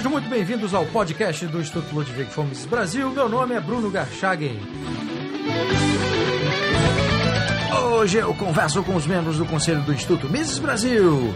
Sejam 0.00 0.12
muito 0.12 0.30
bem-vindos 0.30 0.72
ao 0.72 0.86
podcast 0.86 1.46
do 1.48 1.60
Instituto 1.60 1.94
Ludwig 1.94 2.30
Fomes 2.30 2.64
Brasil. 2.64 3.10
Meu 3.10 3.28
nome 3.28 3.54
é 3.54 3.60
Bruno 3.60 3.90
Garchagen. 3.90 4.58
Hoje 7.92 8.16
eu 8.16 8.32
converso 8.32 8.82
com 8.82 8.96
os 8.96 9.06
membros 9.06 9.36
do 9.36 9.44
Conselho 9.44 9.82
do 9.82 9.92
Instituto 9.92 10.26
Mises 10.26 10.58
Brasil. 10.58 11.34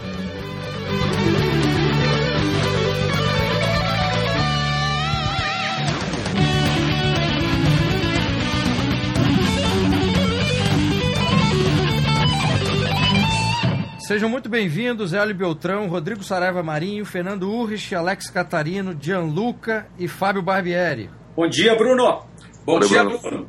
Sejam 14.05 14.29
muito 14.29 14.47
bem-vindos, 14.47 15.13
Hélio 15.13 15.33
Beltrão, 15.33 15.87
Rodrigo 15.87 16.23
Saraiva 16.23 16.61
Marinho, 16.61 17.03
Fernando 17.03 17.49
Urrich, 17.49 17.95
Alex 17.95 18.29
Catarino, 18.29 18.95
Gianluca 19.01 19.87
e 19.97 20.07
Fábio 20.07 20.43
Barbieri. 20.43 21.09
Bom 21.35 21.47
dia, 21.47 21.75
Bruno. 21.75 22.21
Bom 22.63 22.79
dia, 22.81 23.03
Bruno. 23.03 23.47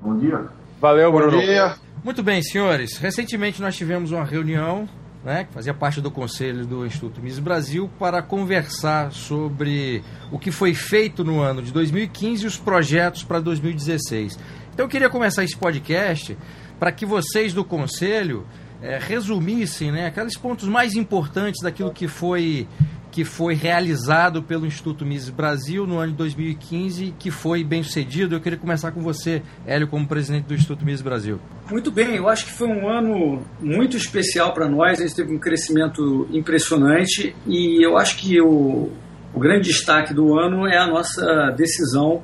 Bom 0.00 0.16
dia. 0.16 0.46
Valeu, 0.80 1.12
Bruno. 1.12 1.32
Bom 1.32 1.44
dia. 1.44 1.74
Muito 2.02 2.22
bem, 2.22 2.40
senhores. 2.40 2.96
Recentemente 2.96 3.60
nós 3.60 3.76
tivemos 3.76 4.10
uma 4.10 4.24
reunião, 4.24 4.88
né, 5.22 5.44
que 5.44 5.52
fazia 5.52 5.74
parte 5.74 6.00
do 6.00 6.10
conselho 6.10 6.64
do 6.64 6.86
Instituto 6.86 7.20
Miss 7.20 7.38
Brasil, 7.38 7.90
para 7.98 8.22
conversar 8.22 9.12
sobre 9.12 10.02
o 10.32 10.38
que 10.38 10.50
foi 10.50 10.72
feito 10.72 11.22
no 11.22 11.38
ano 11.38 11.60
de 11.60 11.70
2015 11.70 12.44
e 12.44 12.46
os 12.46 12.56
projetos 12.56 13.22
para 13.24 13.40
2016. 13.40 14.38
Então 14.72 14.86
eu 14.86 14.88
queria 14.88 15.10
começar 15.10 15.44
esse 15.44 15.56
podcast 15.56 16.34
para 16.78 16.90
que 16.90 17.04
vocês 17.04 17.52
do 17.52 17.62
conselho 17.62 18.46
é, 18.82 18.98
resumissem 18.98 19.90
né, 19.90 20.06
aqueles 20.06 20.36
pontos 20.36 20.68
mais 20.68 20.94
importantes 20.94 21.62
daquilo 21.62 21.92
que 21.92 22.06
foi, 22.06 22.68
que 23.10 23.24
foi 23.24 23.54
realizado 23.54 24.42
pelo 24.42 24.66
Instituto 24.66 25.04
Mises 25.04 25.30
Brasil 25.30 25.86
no 25.86 25.98
ano 25.98 26.12
de 26.12 26.18
2015, 26.18 27.14
que 27.18 27.30
foi 27.30 27.64
bem 27.64 27.82
sucedido. 27.82 28.34
Eu 28.34 28.40
queria 28.40 28.58
começar 28.58 28.92
com 28.92 29.00
você, 29.00 29.42
Hélio, 29.66 29.88
como 29.88 30.06
presidente 30.06 30.44
do 30.44 30.54
Instituto 30.54 30.84
Mises 30.84 31.02
Brasil. 31.02 31.40
Muito 31.70 31.90
bem, 31.90 32.16
eu 32.16 32.28
acho 32.28 32.46
que 32.46 32.52
foi 32.52 32.68
um 32.68 32.88
ano 32.88 33.42
muito 33.60 33.96
especial 33.96 34.54
para 34.54 34.68
nós, 34.68 35.00
a 35.00 35.02
gente 35.02 35.16
teve 35.16 35.34
um 35.34 35.38
crescimento 35.38 36.28
impressionante 36.32 37.34
e 37.46 37.84
eu 37.84 37.98
acho 37.98 38.16
que 38.16 38.40
o, 38.40 38.90
o 39.34 39.40
grande 39.40 39.68
destaque 39.68 40.14
do 40.14 40.38
ano 40.38 40.66
é 40.66 40.78
a 40.78 40.86
nossa 40.86 41.50
decisão 41.56 42.22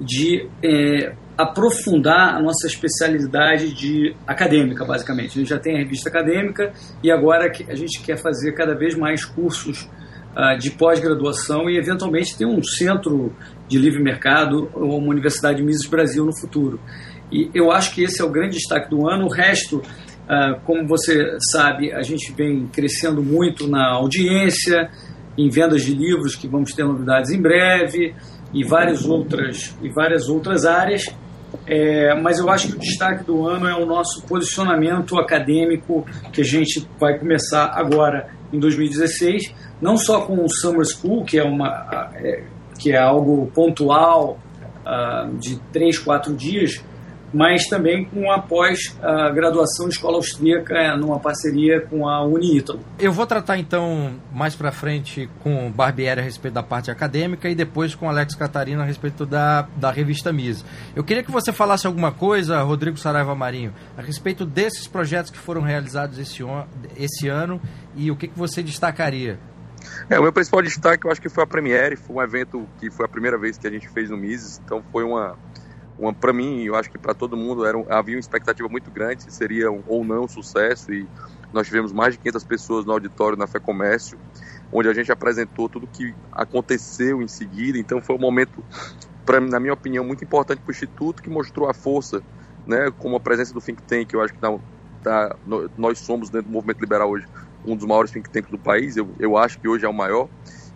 de 0.00 0.48
é, 0.62 1.14
aprofundar 1.36 2.36
a 2.36 2.40
nossa 2.40 2.66
especialidade 2.66 3.72
de 3.72 4.14
acadêmica, 4.26 4.84
basicamente. 4.84 5.30
A 5.30 5.40
gente 5.40 5.48
já 5.48 5.58
tem 5.58 5.76
a 5.76 5.78
revista 5.78 6.08
acadêmica 6.08 6.72
e 7.02 7.10
agora 7.10 7.50
a 7.68 7.74
gente 7.74 8.00
quer 8.02 8.16
fazer 8.16 8.52
cada 8.52 8.74
vez 8.74 8.94
mais 8.94 9.24
cursos 9.24 9.88
uh, 10.36 10.56
de 10.58 10.70
pós-graduação 10.70 11.68
e, 11.68 11.76
eventualmente, 11.76 12.36
ter 12.36 12.46
um 12.46 12.62
centro 12.62 13.32
de 13.68 13.78
livre 13.78 14.02
mercado 14.02 14.70
ou 14.74 14.98
uma 14.98 15.08
Universidade 15.08 15.62
Mises 15.62 15.88
Brasil 15.88 16.24
no 16.24 16.38
futuro. 16.38 16.80
E 17.32 17.50
eu 17.52 17.72
acho 17.72 17.92
que 17.94 18.04
esse 18.04 18.22
é 18.22 18.24
o 18.24 18.30
grande 18.30 18.56
destaque 18.56 18.88
do 18.88 19.08
ano. 19.08 19.26
O 19.26 19.28
resto, 19.28 19.78
uh, 19.78 20.60
como 20.64 20.86
você 20.86 21.36
sabe, 21.52 21.92
a 21.92 22.02
gente 22.02 22.32
vem 22.32 22.68
crescendo 22.68 23.22
muito 23.22 23.66
na 23.66 23.92
audiência, 23.92 24.88
em 25.36 25.48
vendas 25.48 25.82
de 25.82 25.94
livros, 25.94 26.36
que 26.36 26.46
vamos 26.46 26.72
ter 26.72 26.84
novidades 26.84 27.32
em 27.32 27.42
breve, 27.42 28.14
e 28.52 28.62
várias 28.62 29.04
outras, 29.04 29.76
e 29.82 29.88
várias 29.88 30.28
outras 30.28 30.64
áreas. 30.64 31.12
É, 31.66 32.14
mas 32.20 32.38
eu 32.38 32.48
acho 32.50 32.68
que 32.68 32.76
o 32.76 32.78
destaque 32.78 33.24
do 33.24 33.46
ano 33.46 33.68
é 33.68 33.74
o 33.74 33.86
nosso 33.86 34.22
posicionamento 34.22 35.18
acadêmico 35.18 36.06
que 36.32 36.40
a 36.40 36.44
gente 36.44 36.86
vai 36.98 37.18
começar 37.18 37.72
agora 37.74 38.28
em 38.52 38.58
2016, 38.58 39.54
não 39.80 39.96
só 39.96 40.22
com 40.22 40.44
o 40.44 40.48
Summer 40.48 40.84
School, 40.84 41.24
que 41.24 41.38
é, 41.38 41.44
uma, 41.44 42.10
é, 42.14 42.44
que 42.78 42.92
é 42.92 42.98
algo 42.98 43.50
pontual 43.54 44.38
uh, 44.84 45.36
de 45.38 45.58
três, 45.72 45.98
quatro 45.98 46.34
dias, 46.34 46.82
mas 47.34 47.66
também 47.66 48.04
com 48.04 48.30
a 48.30 48.40
pós-graduação 48.40 49.88
de 49.88 49.94
escola 49.94 50.16
austríaca 50.16 50.74
é, 50.74 50.96
numa 50.96 51.18
parceria 51.18 51.80
com 51.80 52.08
a 52.08 52.24
Uniítalo. 52.24 52.80
Eu 52.98 53.12
vou 53.12 53.26
tratar 53.26 53.58
então 53.58 54.14
mais 54.32 54.54
para 54.54 54.70
frente 54.70 55.28
com 55.42 55.70
Barbieri 55.72 56.20
a 56.20 56.22
respeito 56.22 56.54
da 56.54 56.62
parte 56.62 56.90
acadêmica 56.90 57.48
e 57.48 57.54
depois 57.54 57.94
com 57.94 58.08
Alex 58.08 58.36
Catarina 58.36 58.82
a 58.82 58.86
respeito 58.86 59.26
da, 59.26 59.66
da 59.76 59.90
revista 59.90 60.32
Mise. 60.32 60.64
Eu 60.94 61.02
queria 61.02 61.24
que 61.24 61.30
você 61.32 61.52
falasse 61.52 61.86
alguma 61.86 62.12
coisa, 62.12 62.62
Rodrigo 62.62 62.96
Saraiva 62.96 63.34
Marinho, 63.34 63.74
a 63.98 64.02
respeito 64.02 64.46
desses 64.46 64.86
projetos 64.86 65.32
que 65.32 65.38
foram 65.38 65.62
realizados 65.62 66.18
esse, 66.18 66.42
esse 66.96 67.28
ano 67.28 67.60
e 67.96 68.10
o 68.10 68.16
que, 68.16 68.28
que 68.28 68.38
você 68.38 68.62
destacaria. 68.62 69.38
É, 70.08 70.18
o 70.18 70.22
meu 70.22 70.32
principal 70.32 70.62
destaque 70.62 71.06
eu 71.06 71.10
acho 71.10 71.20
que 71.20 71.28
foi 71.28 71.42
a 71.44 71.46
Premiere, 71.46 71.96
foi 71.96 72.16
um 72.16 72.22
evento 72.22 72.66
que 72.78 72.90
foi 72.90 73.06
a 73.06 73.08
primeira 73.08 73.38
vez 73.38 73.58
que 73.58 73.66
a 73.66 73.70
gente 73.70 73.88
fez 73.88 74.08
no 74.08 74.16
Mises, 74.16 74.60
então 74.64 74.82
foi 74.92 75.04
uma 75.04 75.36
para 76.20 76.32
mim, 76.32 76.64
eu 76.64 76.74
acho 76.74 76.90
que 76.90 76.98
para 76.98 77.14
todo 77.14 77.36
mundo 77.36 77.64
era 77.64 77.78
havia 77.88 78.16
uma 78.16 78.20
expectativa 78.20 78.68
muito 78.68 78.90
grande 78.90 79.22
se 79.22 79.30
seria 79.30 79.70
um, 79.70 79.82
ou 79.86 80.04
não 80.04 80.24
um 80.24 80.28
sucesso 80.28 80.92
e 80.92 81.08
nós 81.52 81.68
tivemos 81.68 81.92
mais 81.92 82.14
de 82.14 82.18
500 82.18 82.44
pessoas 82.44 82.84
no 82.84 82.92
auditório 82.92 83.38
na 83.38 83.46
Fé 83.46 83.60
Comércio, 83.60 84.18
onde 84.72 84.88
a 84.88 84.92
gente 84.92 85.12
apresentou 85.12 85.68
tudo 85.68 85.84
o 85.84 85.88
que 85.88 86.16
aconteceu 86.32 87.22
em 87.22 87.28
seguida. 87.28 87.78
Então 87.78 88.02
foi 88.02 88.16
um 88.16 88.18
momento, 88.18 88.64
na 89.48 89.60
minha 89.60 89.72
opinião, 89.72 90.04
muito 90.04 90.24
importante 90.24 90.60
para 90.60 90.72
o 90.72 90.74
Instituto, 90.74 91.22
que 91.22 91.30
mostrou 91.30 91.68
a 91.68 91.74
força, 91.74 92.24
né, 92.66 92.90
como 92.98 93.14
a 93.14 93.20
presença 93.20 93.54
do 93.54 93.60
think 93.60 93.80
tank. 93.84 94.12
Eu 94.12 94.20
acho 94.20 94.34
que 94.34 94.40
tá, 94.40 94.48
tá, 95.00 95.38
nós 95.76 96.00
somos, 96.00 96.28
dentro 96.28 96.48
do 96.48 96.52
movimento 96.52 96.80
liberal 96.80 97.08
hoje, 97.08 97.24
um 97.64 97.76
dos 97.76 97.86
maiores 97.86 98.10
think 98.10 98.28
tanks 98.28 98.50
do 98.50 98.58
país. 98.58 98.96
Eu, 98.96 99.14
eu 99.20 99.36
acho 99.36 99.60
que 99.60 99.68
hoje 99.68 99.84
é 99.84 99.88
o 99.88 99.94
maior, 99.94 100.28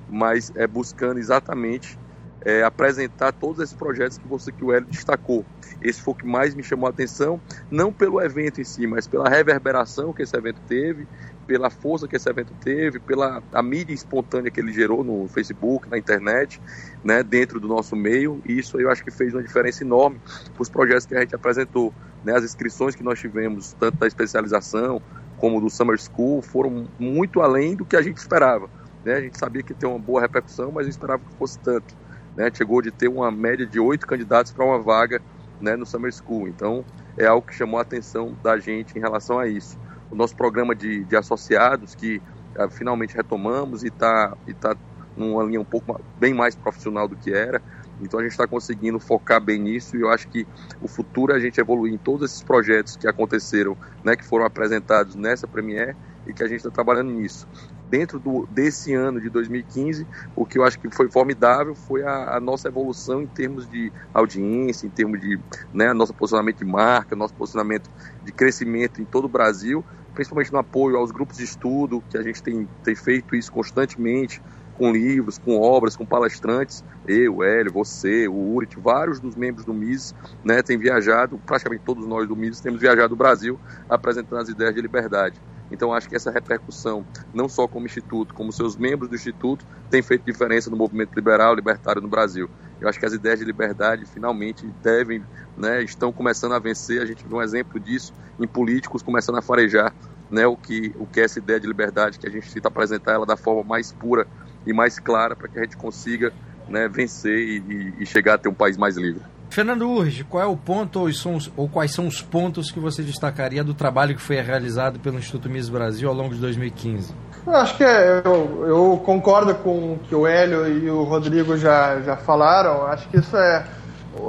mas 0.07 0.53
é 0.55 0.65
buscando 0.69 1.19
exatamente 1.19 1.99
é, 2.45 2.63
apresentar 2.63 3.33
todos 3.33 3.63
esses 3.63 3.75
projetos 3.75 4.19
que 4.19 4.27
você 4.27 4.53
que 4.53 4.65
o 4.65 4.73
Hélio 4.73 4.89
destacou. 4.89 5.45
Esse 5.81 6.01
foi 6.01 6.15
o 6.15 6.17
que 6.17 6.27
mais 6.27 6.55
me 6.55 6.63
chamou 6.63 6.87
a 6.87 6.91
atenção, 6.91 7.41
não 7.71 7.93
pelo 7.93 8.21
evento 8.21 8.61
em 8.61 8.65
si, 8.65 8.87
mas 8.87 9.07
pela 9.07 9.29
reverberação 9.29 10.13
que 10.13 10.23
esse 10.23 10.37
evento 10.37 10.61
teve, 10.67 11.07
pela 11.47 11.71
força 11.71 12.07
que 12.07 12.17
esse 12.17 12.29
evento 12.29 12.53
teve, 12.61 12.99
pela 12.99 13.43
a 13.53 13.63
mídia 13.63 13.95
espontânea 13.95 14.51
que 14.51 14.61
ele 14.61 14.73
gerou 14.73 15.03
no 15.03 15.27
Facebook, 15.29 15.89
na 15.89 15.97
internet, 15.97 16.61
né, 17.03 17.23
dentro 17.23 17.59
do 17.59 17.67
nosso 17.67 17.97
meio. 17.97 18.43
E 18.45 18.59
isso 18.59 18.79
eu 18.81 18.91
acho 18.91 19.03
que 19.03 19.11
fez 19.11 19.33
uma 19.33 19.43
diferença 19.43 19.83
enorme 19.83 20.21
para 20.53 20.63
os 20.63 20.69
projetos 20.69 21.07
que 21.07 21.15
a 21.15 21.21
gente 21.21 21.35
apresentou. 21.35 21.93
Né, 22.25 22.37
as 22.37 22.45
inscrições 22.45 22.95
que 22.95 23.03
nós 23.03 23.19
tivemos, 23.19 23.73
tanto 23.73 23.97
da 23.97 24.07
especialização 24.07 25.01
como 25.39 25.61
do 25.61 25.71
Summer 25.71 25.97
School, 25.99 26.43
foram 26.43 26.89
muito 26.99 27.41
além 27.41 27.77
do 27.77 27.85
que 27.85 27.97
a 27.97 28.03
gente 28.03 28.19
esperava. 28.19 28.69
Né? 29.05 29.15
A 29.15 29.21
gente 29.21 29.39
sabia 29.39 29.63
que 29.63 29.73
ia 29.73 29.79
ter 29.79 29.87
uma 29.87 29.99
boa 29.99 30.21
repercussão, 30.21 30.73
mas 30.73 30.87
eu 30.87 30.91
esperava 30.91 31.23
que 31.25 31.35
fosse 31.37 31.59
tanto 31.61 31.97
né, 32.39 32.49
chegou 32.55 32.81
de 32.81 32.93
ter 32.93 33.09
uma 33.09 33.33
média 33.33 33.67
de 33.67 33.81
oito 33.81 34.07
candidatos 34.07 34.53
para 34.53 34.65
uma 34.65 34.79
vaga 34.79 35.21
né, 35.61 35.75
no 35.75 35.85
Summer 35.85 36.13
School. 36.13 36.47
Então, 36.47 36.85
é 37.17 37.27
algo 37.27 37.45
que 37.45 37.53
chamou 37.53 37.81
a 37.81 37.83
atenção 37.83 38.33
da 38.45 38.57
gente 38.59 38.97
em 38.97 39.01
relação 39.01 39.41
a 39.41 39.49
isso. 39.49 39.77
O 40.09 40.15
nosso 40.15 40.37
programa 40.37 40.73
de, 40.73 41.03
de 41.03 41.17
associados, 41.17 41.97
que 41.97 42.23
uh, 42.57 42.71
finalmente 42.71 43.17
retomamos 43.17 43.83
e 43.83 43.89
está 43.89 44.37
e 44.47 44.55
tá 44.55 44.77
numa 45.17 45.43
linha 45.43 45.61
um 45.61 45.65
pouco 45.65 46.01
bem 46.17 46.33
mais 46.33 46.55
profissional 46.55 47.09
do 47.09 47.17
que 47.17 47.33
era. 47.33 47.61
Então 48.01 48.21
a 48.21 48.23
gente 48.23 48.31
está 48.31 48.47
conseguindo 48.47 49.01
focar 49.01 49.41
bem 49.41 49.59
nisso 49.59 49.97
e 49.97 50.03
eu 50.03 50.09
acho 50.09 50.29
que 50.29 50.47
o 50.81 50.87
futuro 50.87 51.33
é 51.33 51.37
a 51.37 51.41
gente 51.41 51.61
evoluir 51.61 51.93
em 51.93 51.99
todos 51.99 52.31
esses 52.31 52.45
projetos 52.45 52.97
que 52.97 53.09
aconteceram, 53.09 53.77
né, 54.05 54.15
que 54.15 54.25
foram 54.25 54.45
apresentados 54.45 55.17
nessa 55.17 55.49
Premiere 55.49 55.97
e 56.25 56.33
que 56.33 56.45
a 56.45 56.47
gente 56.47 56.59
está 56.59 56.71
trabalhando 56.71 57.11
nisso 57.11 57.49
dentro 57.89 58.19
do, 58.19 58.47
desse 58.51 58.95
ano 58.95 59.21
de 59.21 59.31
2015, 59.31 60.07
o 60.37 60.45
que 60.45 60.59
eu 60.59 60.65
acho 60.65 60.79
que 60.79 60.91
foi 60.91 61.11
formidável 61.11 61.75
foi 61.75 62.03
a, 62.03 62.37
a 62.37 62.41
nossa 62.41 62.69
evolução 62.69 63.23
em 63.23 63.27
termos 63.27 63.69
de 63.69 63.93
audiência, 64.13 64.87
em 64.87 64.91
termos 64.91 65.21
de 65.21 65.39
né, 65.73 65.93
nosso 65.93 66.15
posicionamento 66.15 66.59
de 66.59 66.65
marca, 66.65 67.17
nosso 67.17 67.35
posicionamento 67.35 67.91
de 68.25 68.33
crescimento 68.33 69.01
em 69.01 69.05
todo 69.05 69.25
o 69.25 69.29
Brasil, 69.29 69.85
principalmente 70.15 70.53
no 70.53 70.59
apoio 70.59 70.97
aos 70.97 71.11
grupos 71.11 71.37
de 71.37 71.45
estudo, 71.45 72.03
que 72.11 72.19
a 72.19 72.23
gente 72.23 72.43
tem, 72.43 72.69
tem 72.83 72.95
feito 72.95 73.35
isso 73.35 73.51
constantemente, 73.51 74.43
com 74.79 74.93
livros, 74.93 75.39
com 75.39 75.61
obras, 75.61 75.97
com 75.97 76.07
palestrantes, 76.07 76.85
eu, 77.07 77.43
Hélio, 77.43 77.73
você, 77.73 78.29
o 78.29 78.55
Urit, 78.55 78.79
vários 78.79 79.19
dos 79.19 79.35
membros 79.35 79.65
do 79.65 79.75
MIS, 79.75 80.15
né, 80.45 80.63
têm 80.63 80.79
viajado, 80.79 81.37
praticamente 81.45 81.83
todos 81.85 82.07
nós 82.07 82.29
do 82.29 82.37
MIS 82.37 82.61
temos 82.61 82.81
viajado 82.81 83.15
o 83.15 83.17
Brasil 83.17 83.59
apresentando 83.89 84.41
as 84.41 84.49
ideias 84.49 84.75
de 84.75 84.81
liberdade. 84.81 85.41
Então 85.71 85.93
acho 85.93 86.09
que 86.09 86.17
essa 86.17 86.31
repercussão, 86.31 87.05
não 87.33 87.49
só 87.49 87.69
como 87.69 87.87
instituto, 87.87 88.35
como 88.35 88.53
seus 88.53 88.77
membros 88.77 89.09
do 89.09 89.15
instituto, 89.15 89.67
tem 89.91 90.03
feito 90.03 90.25
diferença 90.25 90.71
no 90.71 90.77
movimento 90.77 91.15
liberal, 91.15 91.55
libertário 91.55 92.01
no 92.01 92.09
Brasil. 92.09 92.49
Eu 92.81 92.89
acho 92.89 92.99
que 92.99 93.07
as 93.07 93.13
ideias 93.13 93.41
de 93.41 93.45
liberdade 93.45 94.05
finalmente 94.07 94.67
devem, 94.83 95.23
né, 95.57 95.83
estão 95.83 96.13
começando 96.13 96.53
a 96.53 96.59
vencer. 96.59 97.03
A 97.03 97.07
gente 97.07 97.27
viu 97.27 97.39
um 97.39 97.43
exemplo 97.43 97.79
disso 97.81 98.13
em 98.39 98.47
políticos 98.47 99.03
começando 99.03 99.37
a 99.37 99.43
farejar 99.43 99.93
né, 100.31 100.47
o, 100.47 100.57
que, 100.57 100.95
o 100.97 101.07
que 101.07 101.21
é 101.21 101.25
essa 101.25 101.39
ideia 101.39 101.59
de 101.59 101.67
liberdade, 101.67 102.19
que 102.19 102.27
a 102.27 102.31
gente 102.31 102.53
tenta 102.53 102.69
apresentar 102.69 103.13
ela 103.13 103.27
da 103.27 103.37
forma 103.37 103.63
mais 103.65 103.93
pura 103.93 104.27
e 104.67 104.73
mais 104.73 104.99
clara 104.99 105.35
para 105.35 105.49
que 105.49 105.59
a 105.59 105.63
gente 105.63 105.77
consiga 105.77 106.33
né, 106.69 106.89
vencer 106.89 107.39
e, 107.39 107.95
e, 107.99 108.07
chegar 108.07 108.35
a 108.35 108.39
ter 108.39 108.49
um 108.49 108.55
país 108.55 108.77
mais 108.77 108.97
livre. 108.97 109.23
Fernando 109.51 109.89
Urge, 109.89 110.25
qual 110.25 110.43
é 110.43 110.47
o 110.47 110.57
ponto 110.57 111.01
ou, 111.01 111.13
são 111.13 111.35
os, 111.35 111.51
ou 111.57 111.69
quais 111.69 111.93
são 111.93 112.07
os 112.07 112.21
pontos 112.21 112.71
que 112.71 112.79
você 112.79 113.03
destacaria 113.03 113.65
do 113.65 113.75
trabalho 113.75 114.15
que 114.15 114.21
foi 114.21 114.41
realizado 114.41 115.01
pelo 115.01 115.19
Instituto 115.19 115.49
Miss 115.49 115.69
Brasil 115.69 116.09
ao 116.09 116.15
longo 116.15 116.35
de 116.35 116.41
2015? 116.41 117.15
Eu 117.47 117.55
acho 117.55 117.77
que 117.77 117.85
é, 117.85 118.21
eu, 118.25 118.67
eu, 118.67 119.03
concordo 119.05 119.55
com 119.55 119.95
o 119.95 120.01
que 120.07 120.15
o 120.15 120.27
Hélio 120.27 120.69
e 120.69 120.91
o 120.91 121.03
Rodrigo 121.05 121.57
já, 121.57 122.01
já 122.01 122.17
falaram. 122.17 122.87
Acho 122.87 123.09
que 123.09 123.17
isso 123.17 123.37
é, 123.37 123.65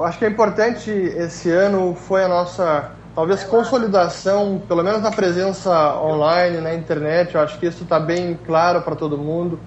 acho 0.03 0.17
que 0.17 0.25
é 0.25 0.29
importante. 0.29 0.89
Esse 0.89 1.51
ano 1.51 1.93
foi 1.95 2.23
a 2.23 2.27
nossa 2.29 2.91
talvez 3.13 3.43
consolidação, 3.43 4.61
pelo 4.67 4.81
menos 4.81 5.01
na 5.01 5.11
presença 5.11 5.99
online, 6.01 6.61
na 6.61 6.73
internet. 6.73 7.35
Eu 7.35 7.41
acho 7.41 7.59
que 7.59 7.65
isso 7.65 7.83
está 7.83 7.99
bem 7.99 8.39
claro 8.45 8.81
para 8.81 8.95
todo 8.95 9.17
mundo. 9.17 9.59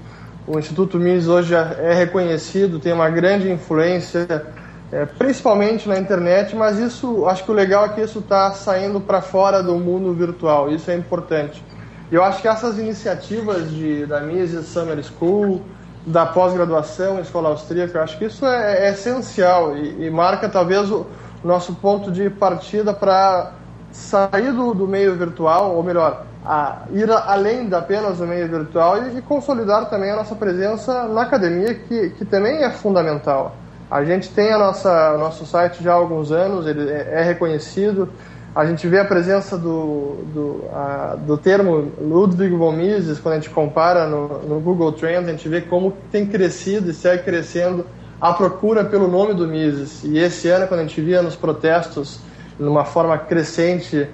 O 0.46 0.58
Instituto 0.58 0.98
Miss 0.98 1.28
hoje 1.28 1.54
é 1.54 1.92
reconhecido, 1.92 2.80
tem 2.80 2.92
uma 2.92 3.10
grande 3.10 3.50
influência 3.50 4.46
é, 4.92 5.06
principalmente 5.06 5.88
na 5.88 5.98
internet, 5.98 6.54
mas 6.54 6.78
isso, 6.78 7.26
acho 7.26 7.44
que 7.44 7.50
o 7.50 7.54
legal 7.54 7.86
é 7.86 7.88
que 7.88 8.02
isso 8.02 8.18
está 8.18 8.52
saindo 8.52 9.00
para 9.00 9.22
fora 9.22 9.62
do 9.62 9.74
mundo 9.76 10.12
virtual, 10.12 10.70
isso 10.70 10.90
é 10.90 10.94
importante. 10.94 11.64
Eu 12.10 12.22
acho 12.22 12.42
que 12.42 12.46
essas 12.46 12.78
iniciativas 12.78 13.70
de, 13.70 14.04
da 14.04 14.20
Mises 14.20 14.66
Summer 14.66 15.02
School, 15.02 15.62
da 16.06 16.26
pós-graduação 16.26 17.18
escola 17.20 17.48
austríaca, 17.48 17.96
eu 17.96 18.02
acho 18.02 18.18
que 18.18 18.26
isso 18.26 18.44
é, 18.44 18.86
é 18.86 18.90
essencial 18.90 19.74
e, 19.78 20.06
e, 20.06 20.10
marca 20.10 20.46
talvez 20.46 20.90
o 20.90 21.06
nosso 21.42 21.74
ponto 21.76 22.10
de 22.10 22.28
partida 22.28 22.92
para 22.92 23.52
sair 23.92 24.52
do, 24.52 24.74
do, 24.74 24.86
meio 24.86 25.16
virtual, 25.16 25.74
ou 25.74 25.82
melhor, 25.82 26.26
a 26.44 26.82
ir 26.92 27.10
além 27.10 27.66
da 27.66 27.78
apenas 27.78 28.18
do 28.18 28.26
meio 28.26 28.46
virtual 28.46 29.04
e, 29.04 29.16
e 29.16 29.22
consolidar 29.22 29.88
também 29.88 30.10
a 30.10 30.16
nossa 30.16 30.34
presença 30.34 31.08
na 31.08 31.22
academia, 31.22 31.74
que, 31.74 32.10
que 32.10 32.26
também 32.26 32.62
é 32.62 32.70
fundamental. 32.70 33.56
A 33.92 34.04
gente 34.04 34.30
tem 34.30 34.50
a 34.50 34.58
nossa, 34.58 35.18
nosso 35.18 35.44
site 35.44 35.84
já 35.84 35.92
há 35.92 35.96
alguns 35.96 36.32
anos, 36.32 36.66
ele 36.66 36.90
é, 36.90 37.20
é 37.20 37.22
reconhecido. 37.22 38.08
A 38.54 38.64
gente 38.64 38.88
vê 38.88 38.98
a 38.98 39.04
presença 39.04 39.58
do, 39.58 40.16
do, 40.32 40.64
a, 40.72 41.14
do 41.18 41.36
termo 41.36 41.92
Ludwig 42.00 42.56
von 42.56 42.72
Mises, 42.72 43.20
quando 43.20 43.34
a 43.34 43.36
gente 43.36 43.50
compara 43.50 44.06
no, 44.06 44.38
no, 44.44 44.60
Google 44.60 44.92
Trends, 44.92 45.28
a 45.28 45.32
gente 45.32 45.46
vê 45.46 45.60
como 45.60 45.92
tem 46.10 46.24
crescido 46.24 46.90
e 46.90 46.94
segue 46.94 47.22
crescendo 47.22 47.84
a 48.18 48.32
procura 48.32 48.82
pelo 48.82 49.08
nome 49.08 49.34
do 49.34 49.46
Mises. 49.46 50.02
E 50.04 50.16
esse 50.16 50.48
ano, 50.48 50.66
quando 50.66 50.80
a 50.80 50.84
gente 50.84 50.98
via 51.02 51.20
nos 51.20 51.36
protestos, 51.36 52.18
numa 52.58 52.86
forma 52.86 53.18
crescente, 53.18 54.08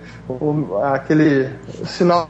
aquele 0.93 1.51
sinal 1.85 2.29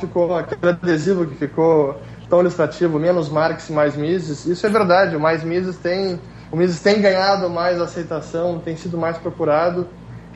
ficou, 0.00 0.34
aquele 0.34 0.70
adesivo 0.70 1.26
que 1.26 1.34
ficou 1.34 2.00
tão 2.30 2.40
ilustrativo, 2.40 2.98
menos 2.98 3.28
Marx, 3.28 3.68
mais 3.68 3.94
Mises, 3.94 4.46
isso 4.46 4.66
é 4.66 4.70
verdade, 4.70 5.16
o 5.16 5.20
mais 5.20 5.44
Mises 5.44 5.76
tem 5.76 6.18
o 6.50 6.56
Mises 6.56 6.80
tem 6.80 7.00
ganhado 7.00 7.48
mais 7.50 7.80
aceitação, 7.80 8.58
tem 8.58 8.76
sido 8.76 8.96
mais 8.96 9.18
procurado. 9.18 9.86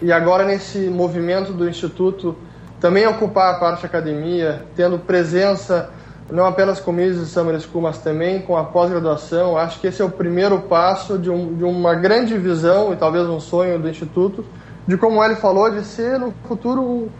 E 0.00 0.12
agora 0.12 0.44
nesse 0.44 0.78
movimento 0.88 1.52
do 1.52 1.68
Instituto 1.68 2.36
também 2.80 3.06
ocupar 3.06 3.54
a 3.54 3.58
parte 3.58 3.86
academia, 3.86 4.64
tendo 4.74 4.98
presença 4.98 5.90
não 6.30 6.46
apenas 6.46 6.80
com 6.80 6.90
o 6.90 6.94
Mises 6.94 7.28
Summer 7.28 7.60
School, 7.60 7.82
mas 7.82 7.98
também 7.98 8.40
com 8.40 8.56
a 8.56 8.64
pós-graduação, 8.64 9.56
acho 9.56 9.78
que 9.80 9.86
esse 9.86 10.00
é 10.00 10.04
o 10.04 10.10
primeiro 10.10 10.60
passo 10.60 11.18
de, 11.18 11.30
um, 11.30 11.54
de, 11.54 11.64
uma 11.64 11.94
grande 11.94 12.36
visão 12.38 12.92
e 12.92 12.96
talvez 12.96 13.28
um 13.28 13.38
sonho 13.38 13.78
do 13.78 13.88
Instituto, 13.88 14.44
de 14.86 14.96
como 14.96 15.22
ele 15.22 15.36
falou, 15.36 15.70
de 15.70 15.84
ser 15.84 16.18
no 16.18 16.32
futuro 16.48 16.80
um, 16.80 17.10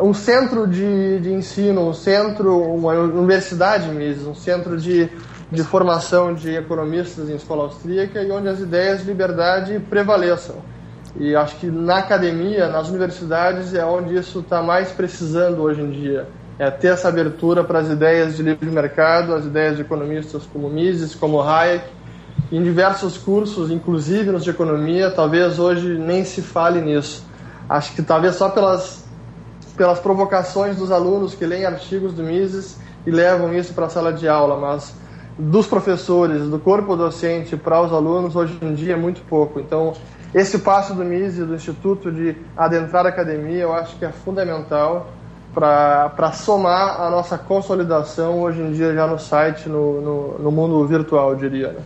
um 0.00 0.14
centro 0.14 0.66
de, 0.66 1.20
de 1.20 1.32
ensino, 1.32 1.88
um 1.88 1.94
centro, 1.94 2.60
uma 2.60 2.92
universidade 2.92 3.88
Mises, 3.88 4.26
um 4.26 4.34
centro 4.34 4.76
de 4.76 5.10
de 5.52 5.62
formação 5.62 6.32
de 6.32 6.56
economistas 6.56 7.28
em 7.28 7.34
escola 7.34 7.64
austríaca 7.64 8.22
e 8.22 8.32
onde 8.32 8.48
as 8.48 8.58
ideias 8.58 9.00
de 9.00 9.06
liberdade 9.06 9.78
prevaleçam. 9.78 10.56
E 11.14 11.36
acho 11.36 11.56
que 11.56 11.66
na 11.66 11.98
academia, 11.98 12.68
nas 12.68 12.88
universidades, 12.88 13.74
é 13.74 13.84
onde 13.84 14.16
isso 14.16 14.40
está 14.40 14.62
mais 14.62 14.90
precisando 14.90 15.60
hoje 15.60 15.82
em 15.82 15.90
dia. 15.90 16.26
É 16.58 16.70
ter 16.70 16.88
essa 16.88 17.08
abertura 17.08 17.62
para 17.62 17.80
as 17.80 17.90
ideias 17.90 18.36
de 18.36 18.42
livre 18.42 18.70
mercado, 18.70 19.34
as 19.34 19.44
ideias 19.44 19.76
de 19.76 19.82
economistas 19.82 20.44
como 20.50 20.70
Mises, 20.70 21.14
como 21.14 21.42
Hayek, 21.42 21.84
em 22.50 22.62
diversos 22.62 23.18
cursos, 23.18 23.70
inclusive 23.70 24.30
nos 24.30 24.44
de 24.44 24.50
economia, 24.50 25.10
talvez 25.10 25.58
hoje 25.58 25.98
nem 25.98 26.24
se 26.24 26.40
fale 26.40 26.80
nisso. 26.80 27.24
Acho 27.68 27.94
que 27.94 28.02
talvez 28.02 28.36
só 28.36 28.48
pelas, 28.48 29.04
pelas 29.76 29.98
provocações 30.00 30.76
dos 30.76 30.90
alunos 30.90 31.34
que 31.34 31.44
leem 31.44 31.66
artigos 31.66 32.14
do 32.14 32.22
Mises 32.22 32.78
e 33.06 33.10
levam 33.10 33.52
isso 33.54 33.74
para 33.74 33.86
a 33.86 33.90
sala 33.90 34.12
de 34.12 34.28
aula, 34.28 34.56
mas 34.56 34.94
dos 35.38 35.66
professores, 35.66 36.48
do 36.48 36.58
corpo 36.58 36.94
docente 36.96 37.56
para 37.56 37.80
os 37.80 37.92
alunos, 37.92 38.36
hoje 38.36 38.56
em 38.60 38.74
dia 38.74 38.94
é 38.94 38.96
muito 38.96 39.22
pouco. 39.22 39.60
Então, 39.60 39.94
esse 40.34 40.58
passo 40.58 40.94
do 40.94 41.04
MISE, 41.04 41.44
do 41.44 41.54
Instituto, 41.54 42.10
de 42.10 42.36
adentrar 42.56 43.06
a 43.06 43.08
academia, 43.08 43.62
eu 43.62 43.72
acho 43.72 43.96
que 43.96 44.04
é 44.04 44.10
fundamental 44.10 45.10
para 45.54 46.32
somar 46.32 47.00
a 47.00 47.10
nossa 47.10 47.36
consolidação 47.36 48.40
hoje 48.40 48.60
em 48.60 48.72
dia 48.72 48.94
já 48.94 49.06
no 49.06 49.18
site, 49.18 49.68
no, 49.68 50.00
no, 50.00 50.38
no 50.38 50.50
mundo 50.50 50.86
virtual, 50.86 51.34
diria. 51.34 51.72
Né? 51.72 51.80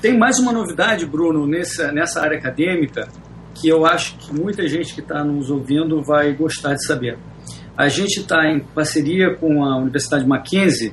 Tem 0.00 0.18
mais 0.18 0.40
uma 0.40 0.52
novidade, 0.52 1.06
Bruno, 1.06 1.46
nessa, 1.46 1.92
nessa 1.92 2.20
área 2.20 2.36
acadêmica, 2.36 3.06
que 3.54 3.68
eu 3.68 3.86
acho 3.86 4.16
que 4.16 4.34
muita 4.34 4.66
gente 4.66 4.94
que 4.94 5.00
está 5.00 5.22
nos 5.22 5.50
ouvindo 5.50 6.02
vai 6.02 6.32
gostar 6.32 6.74
de 6.74 6.84
saber. 6.84 7.16
A 7.76 7.88
gente 7.88 8.20
está 8.20 8.50
em 8.50 8.60
parceria 8.60 9.36
com 9.36 9.64
a 9.64 9.76
Universidade 9.76 10.26
Mackenzie 10.26 10.92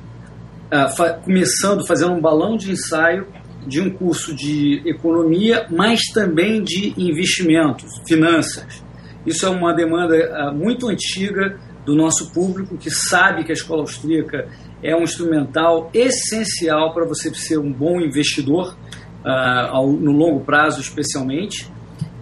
uh, 0.72 1.22
começando, 1.22 1.86
fazendo 1.86 2.12
um 2.12 2.20
balão 2.20 2.56
de 2.56 2.70
ensaio 2.70 3.26
de 3.66 3.80
um 3.80 3.90
curso 3.90 4.34
de 4.34 4.82
economia, 4.86 5.66
mas 5.70 6.00
também 6.14 6.62
de 6.62 6.94
investimentos, 6.96 8.00
finanças. 8.06 8.82
Isso 9.26 9.44
é 9.44 9.50
uma 9.50 9.74
demanda 9.74 10.16
uh, 10.16 10.54
muito 10.54 10.88
antiga 10.88 11.58
do 11.84 11.94
nosso 11.94 12.32
público 12.32 12.76
que 12.76 12.90
sabe 12.90 13.44
que 13.44 13.52
a 13.52 13.54
escola 13.54 13.82
austríaca 13.82 14.48
é 14.82 14.94
um 14.94 15.02
instrumental 15.02 15.90
essencial 15.92 16.94
para 16.94 17.04
você 17.04 17.32
ser 17.34 17.58
um 17.58 17.72
bom 17.72 18.00
investidor, 18.00 18.76
uh, 19.24 19.68
ao, 19.70 19.92
no 19.92 20.12
longo 20.12 20.40
prazo 20.40 20.80
especialmente. 20.80 21.70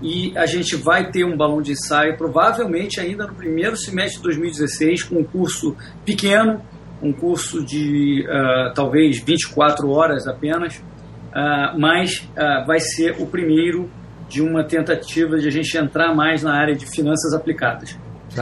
E 0.00 0.32
a 0.36 0.46
gente 0.46 0.76
vai 0.76 1.10
ter 1.10 1.24
um 1.24 1.36
balão 1.36 1.60
de 1.60 1.72
ensaio, 1.72 2.16
provavelmente 2.16 3.00
ainda 3.00 3.26
no 3.26 3.34
primeiro 3.34 3.76
semestre 3.76 4.18
de 4.18 4.24
2016, 4.24 5.02
com 5.04 5.16
um 5.16 5.24
curso 5.24 5.76
pequeno, 6.04 6.62
um 7.02 7.12
curso 7.12 7.64
de 7.64 8.26
uh, 8.26 8.74
talvez 8.74 9.22
24 9.22 9.88
horas 9.90 10.26
apenas, 10.26 10.76
uh, 10.76 11.78
mas 11.78 12.28
uh, 12.36 12.66
vai 12.66 12.80
ser 12.80 13.16
o 13.20 13.26
primeiro 13.26 13.90
de 14.28 14.42
uma 14.42 14.64
tentativa 14.64 15.38
de 15.38 15.48
a 15.48 15.50
gente 15.50 15.76
entrar 15.76 16.14
mais 16.14 16.42
na 16.42 16.54
área 16.54 16.74
de 16.74 16.86
finanças 16.86 17.32
aplicadas. 17.32 17.98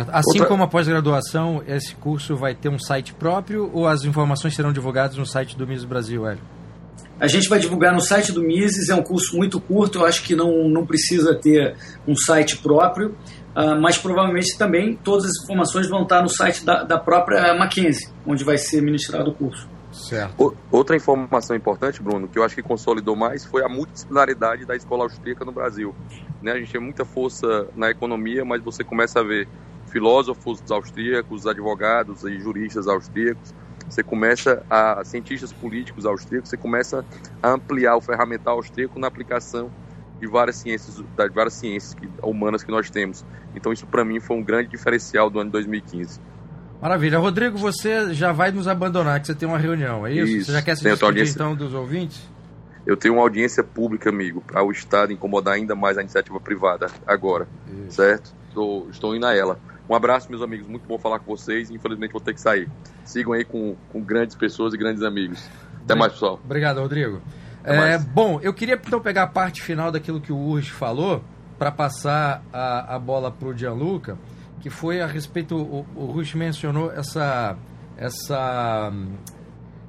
Assim 0.09 0.39
Outra... 0.39 0.47
como 0.47 0.63
a 0.65 0.67
pós-graduação, 0.67 1.63
esse 1.67 1.95
curso 1.95 2.37
vai 2.37 2.55
ter 2.55 2.69
um 2.69 2.79
site 2.79 3.15
próprio 3.15 3.71
ou 3.73 3.87
as 3.87 4.05
informações 4.05 4.55
serão 4.55 4.73
divulgadas 4.73 5.17
no 5.17 5.25
site 5.25 5.57
do 5.57 5.67
Mises 5.67 5.85
Brasil, 5.85 6.27
Hélio? 6.27 6.43
A 7.19 7.27
gente 7.27 7.49
vai 7.49 7.59
divulgar 7.59 7.95
no 7.95 8.01
site 8.01 8.31
do 8.31 8.43
Mises, 8.43 8.91
é 8.91 8.95
um 8.95 9.03
curso 9.03 9.37
muito 9.37 9.59
curto, 9.59 10.01
eu 10.01 10.07
acho 10.07 10.23
que 10.23 10.35
não, 10.35 10.69
não 10.69 10.85
precisa 10.85 11.35
ter 11.35 11.75
um 12.07 12.15
site 12.15 12.59
próprio. 12.59 13.17
Uh, 13.57 13.81
mas 13.81 13.97
provavelmente 13.97 14.59
também 14.59 14.95
todas 14.97 15.25
as 15.25 15.43
informações 15.43 15.89
vão 15.89 16.03
estar 16.03 16.21
no 16.21 16.29
site 16.29 16.63
da, 16.63 16.83
da 16.85 16.99
própria 16.99 17.55
Mackenzie, 17.55 18.07
onde 18.27 18.45
vai 18.45 18.59
ser 18.59 18.83
ministrado 18.83 19.31
o 19.31 19.35
curso. 19.35 19.67
Certo. 19.91 20.55
outra 20.71 20.95
informação 20.95 21.57
importante, 21.57 22.03
Bruno, 22.03 22.29
que 22.29 22.39
eu 22.39 22.45
acho 22.45 22.55
que 22.55 22.63
consolidou 22.63 23.17
mais 23.17 23.47
foi 23.47 23.65
a 23.65 23.69
multidisciplinaridade 23.69 24.67
da 24.67 24.77
escola 24.77 25.05
austríaca 25.05 25.43
no 25.43 25.53
Brasil. 25.53 25.95
Né, 26.43 26.53
a 26.53 26.59
gente 26.59 26.71
tem 26.71 26.81
muita 26.81 27.07
força 27.07 27.67
na 27.75 27.91
economia, 27.91 28.45
mas 28.45 28.63
você 28.63 28.85
começa 28.85 29.21
a 29.21 29.23
ver 29.23 29.49
filósofos 29.87 30.61
austríacos, 30.71 31.47
advogados 31.47 32.25
e 32.25 32.39
juristas 32.39 32.87
austríacos, 32.87 33.55
você 33.89 34.03
começa 34.03 34.63
a 34.69 35.03
cientistas 35.05 35.53
políticos 35.53 36.05
austríacos, 36.05 36.51
você 36.51 36.57
começa 36.57 37.05
a 37.43 37.53
ampliar 37.53 37.97
o 37.97 38.01
ferramental 38.01 38.57
austríaco 38.57 38.99
na 38.99 39.07
aplicação 39.07 39.71
de 40.21 40.27
várias 40.27 40.57
ciências, 40.57 40.97
de 40.97 41.29
várias 41.35 41.55
ciências 41.55 41.95
que, 41.95 42.09
humanas 42.23 42.63
que 42.63 42.71
nós 42.71 42.91
temos. 42.91 43.25
Então 43.55 43.73
isso 43.73 43.87
para 43.87 44.05
mim 44.05 44.21
foi 44.21 44.37
um 44.37 44.43
grande 44.43 44.71
diferencial 44.71 45.29
do 45.31 45.41
ano 45.41 45.51
2015. 45.51 46.21
Maravilha. 46.81 47.19
Rodrigo, 47.19 47.57
você 47.57 48.13
já 48.13 48.33
vai 48.33 48.51
nos 48.53 48.69
abandonar, 48.69 49.21
que 49.21 49.27
você 49.27 49.35
tem 49.35 49.49
uma 49.49 49.59
reunião, 49.59 50.07
é 50.07 50.13
isso? 50.13 50.33
isso. 50.33 50.47
Você 50.47 50.53
já 50.53 50.63
quer 50.63 50.77
se 50.77 50.83
despedir 50.83 51.05
audiência... 51.05 51.35
então 51.35 51.55
dos 51.55 51.73
ouvintes? 51.73 52.23
Eu 52.87 52.97
tenho 52.97 53.15
uma 53.15 53.23
audiência 53.23 53.65
pública, 53.65 54.11
amigo, 54.11 54.41
para 54.41 54.63
o 54.63 54.71
Estado 54.71 55.13
incomodar 55.13 55.55
ainda 55.55 55.75
mais 55.75 55.99
a 55.99 56.03
iniciativa 56.03 56.39
privada 56.39 56.87
agora, 57.05 57.49
isso. 57.87 57.97
certo? 57.97 58.33
Estou, 58.49 58.89
estou 58.91 59.17
indo 59.17 59.27
a 59.27 59.35
ela. 59.35 59.59
Um 59.89 59.95
abraço, 59.95 60.29
meus 60.31 60.43
amigos. 60.43 60.67
Muito 60.67 60.87
bom 60.87 60.99
falar 60.99 61.19
com 61.19 61.37
vocês. 61.37 61.71
Infelizmente 61.71 62.13
vou 62.13 62.21
ter 62.21 62.35
que 62.35 62.41
sair. 62.41 62.69
Sigam 63.05 63.33
aí 63.33 63.45
com, 63.45 63.77
com 63.93 64.01
grandes 64.01 64.35
pessoas 64.35 64.75
e 64.75 64.77
grandes 64.77 65.03
amigos. 65.03 65.49
Até 65.85 65.95
mais, 65.95 66.13
pessoal. 66.13 66.41
Obrigado, 66.45 66.81
Rodrigo. 66.81 67.21
É, 67.67 67.99
bom, 67.99 68.39
eu 68.41 68.55
queria 68.55 68.75
então 68.75 69.01
pegar 69.01 69.25
a 69.25 69.27
parte 69.27 69.61
final 69.61 69.91
daquilo 69.91 70.21
que 70.21 70.33
o 70.33 70.39
Urge 70.39 70.71
falou 70.71 71.23
para 71.59 71.73
passar 71.73 72.45
a, 72.53 72.95
a 72.95 72.99
bola 72.99 73.31
para 73.31 73.49
o 73.49 73.57
Gianluca, 73.57 74.17
que 74.61 74.71
foi 74.71 75.01
a 75.01 75.07
respeito, 75.07 75.57
o, 75.57 75.87
o 75.95 76.07
Rush 76.07 76.35
mencionou 76.35 76.93
essa, 76.93 77.57
essa, 77.97 78.93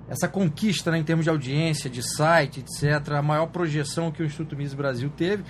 essa 0.10 0.28
conquista 0.28 0.92
né, 0.92 0.98
em 0.98 1.04
termos 1.04 1.26
de 1.26 1.30
audiência, 1.30 1.90
de 1.90 2.02
site, 2.02 2.62
etc., 2.62 3.12
a 3.14 3.22
maior 3.22 3.48
projeção 3.48 4.12
que 4.12 4.24
o 4.24 4.26
Instituto 4.26 4.56
Mises 4.56 4.74
Brasil 4.74 5.12
teve. 5.16 5.44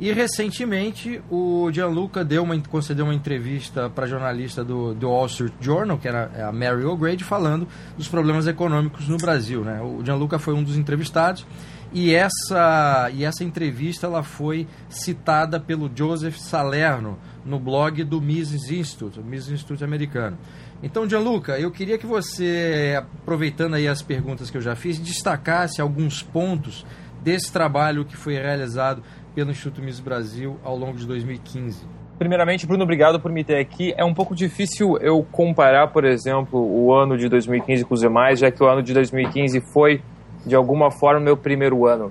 E 0.00 0.12
recentemente 0.12 1.20
o 1.28 1.70
Gianluca 1.72 2.24
deu 2.24 2.44
uma, 2.44 2.56
concedeu 2.60 3.04
uma 3.04 3.14
entrevista 3.14 3.90
para 3.90 4.06
jornalista 4.06 4.62
do, 4.62 4.94
do 4.94 5.08
Wall 5.08 5.26
Street 5.26 5.52
Journal, 5.60 5.98
que 5.98 6.06
era 6.06 6.48
a 6.48 6.52
Mary 6.52 6.84
O'Grady, 6.84 7.24
falando 7.24 7.66
dos 7.96 8.06
problemas 8.06 8.46
econômicos 8.46 9.08
no 9.08 9.16
Brasil. 9.16 9.64
Né? 9.64 9.80
O 9.82 10.04
Gianluca 10.04 10.38
foi 10.38 10.54
um 10.54 10.62
dos 10.62 10.76
entrevistados 10.76 11.44
e 11.92 12.14
essa, 12.14 13.10
e 13.12 13.24
essa 13.24 13.42
entrevista 13.42 14.06
ela 14.06 14.22
foi 14.22 14.68
citada 14.88 15.58
pelo 15.58 15.90
Joseph 15.92 16.36
Salerno 16.36 17.18
no 17.44 17.58
blog 17.58 18.04
do 18.04 18.20
Mises 18.20 18.70
Institute, 18.70 19.18
Mises 19.20 19.50
Institute 19.50 19.82
americano. 19.82 20.38
Então, 20.80 21.08
Gianluca, 21.08 21.58
eu 21.58 21.72
queria 21.72 21.98
que 21.98 22.06
você, 22.06 22.94
aproveitando 22.96 23.74
aí 23.74 23.88
as 23.88 24.00
perguntas 24.00 24.48
que 24.48 24.56
eu 24.56 24.60
já 24.60 24.76
fiz, 24.76 25.00
destacasse 25.00 25.80
alguns 25.80 26.22
pontos 26.22 26.86
desse 27.22 27.50
trabalho 27.50 28.04
que 28.04 28.16
foi 28.16 28.34
realizado 28.34 29.02
pelo 29.38 29.52
Instituto 29.52 29.80
Miss 29.80 30.00
Brasil 30.00 30.56
ao 30.64 30.76
longo 30.76 30.98
de 30.98 31.06
2015? 31.06 31.86
Primeiramente, 32.18 32.66
Bruno, 32.66 32.82
obrigado 32.82 33.20
por 33.20 33.30
me 33.30 33.44
ter 33.44 33.60
aqui. 33.60 33.94
É 33.96 34.04
um 34.04 34.12
pouco 34.12 34.34
difícil 34.34 34.98
eu 35.00 35.24
comparar, 35.30 35.92
por 35.92 36.04
exemplo, 36.04 36.58
o 36.58 36.92
ano 36.92 37.16
de 37.16 37.28
2015 37.28 37.84
com 37.84 37.94
os 37.94 38.00
demais, 38.00 38.40
já 38.40 38.50
que 38.50 38.60
o 38.60 38.66
ano 38.66 38.82
de 38.82 38.92
2015 38.92 39.60
foi, 39.72 40.02
de 40.44 40.56
alguma 40.56 40.90
forma, 40.90 41.20
meu 41.20 41.36
primeiro 41.36 41.86
ano. 41.86 42.10